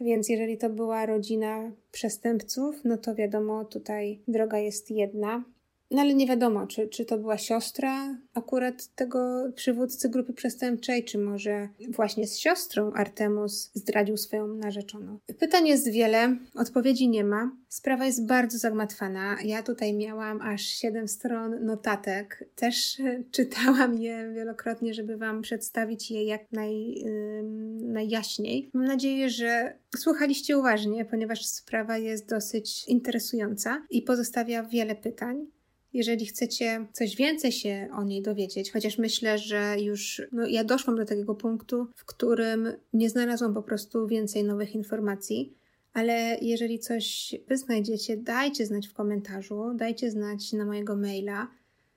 Więc 0.02 0.30
jeżeli 0.30 0.58
to 0.58 0.70
była 0.70 1.06
rodzina 1.06 1.72
przestępców, 1.92 2.82
no 2.84 2.98
to 2.98 3.16
wiadomo, 3.16 3.66
tutaj 3.66 4.20
droga 4.28 4.60
jest 4.60 4.92
jedna. 4.92 5.44
No 5.92 6.02
ale 6.02 6.14
nie 6.14 6.28
wiadomo, 6.28 6.68
czy, 6.68 6.88
czy 6.88 7.06
to 7.06 7.18
była 7.18 7.38
siostra 7.38 8.18
akurat 8.34 8.88
tego 8.96 9.52
przywódcy 9.56 10.10
grupy 10.10 10.34
przestępczej, 10.34 11.04
czy 11.04 11.18
może 11.18 11.70
właśnie 11.90 12.28
z 12.28 12.38
siostrą 12.38 12.92
Artemus 12.94 13.72
zdradził 13.74 14.18
swoją 14.18 14.48
narzeczoną. 14.48 15.20
Pytań 15.40 15.68
jest 15.68 15.92
wiele, 15.92 16.38
odpowiedzi 16.56 17.10
nie 17.10 17.24
ma. 17.24 17.52
Sprawa 17.68 18.06
jest 18.06 18.28
bardzo 18.28 18.58
zagmatwana. 18.58 19.38
Ja 19.46 19.64
tutaj 19.64 19.94
miałam 19.94 20.42
aż 20.42 20.62
7 20.62 21.08
stron 21.08 21.66
notatek. 21.66 22.50
Też 22.56 23.02
czytałam 23.36 23.98
je 23.98 24.32
wielokrotnie, 24.36 24.94
żeby 24.94 25.18
Wam 25.18 25.42
przedstawić 25.42 26.12
je 26.12 26.24
jak 26.24 26.52
naj, 26.52 26.92
yy, 26.92 27.44
najjaśniej. 27.82 28.70
Mam 28.74 28.86
nadzieję, 28.86 29.30
że 29.30 29.74
słuchaliście 29.98 30.58
uważnie, 30.58 31.06
ponieważ 31.06 31.46
sprawa 31.46 31.98
jest 31.98 32.30
dosyć 32.30 32.88
interesująca 32.88 33.86
i 33.90 34.02
pozostawia 34.02 34.64
wiele 34.64 34.96
pytań. 34.96 35.48
Jeżeli 35.94 36.26
chcecie 36.26 36.86
coś 36.94 37.16
więcej 37.16 37.52
się 37.52 37.90
o 37.94 38.04
niej 38.04 38.22
dowiedzieć, 38.22 38.72
chociaż 38.72 38.98
myślę, 38.98 39.38
że 39.38 39.76
już 39.80 40.22
no, 40.32 40.48
ja 40.48 40.64
doszłam 40.64 40.96
do 40.96 41.06
takiego 41.06 41.36
punktu, 41.36 41.88
w 41.96 42.06
którym 42.06 42.74
nie 42.94 43.10
znalazłam 43.10 43.54
po 43.54 43.64
prostu 43.64 44.08
więcej 44.08 44.44
nowych 44.44 44.76
informacji, 44.76 45.54
ale 45.94 46.38
jeżeli 46.42 46.80
coś 46.80 47.36
wy 47.48 47.58
znajdziecie, 47.58 48.18
dajcie 48.18 48.66
znać 48.66 48.88
w 48.88 48.94
komentarzu, 48.94 49.74
dajcie 49.76 50.12
znać 50.12 50.54
na 50.54 50.66
mojego 50.66 50.96
maila. 50.96 51.48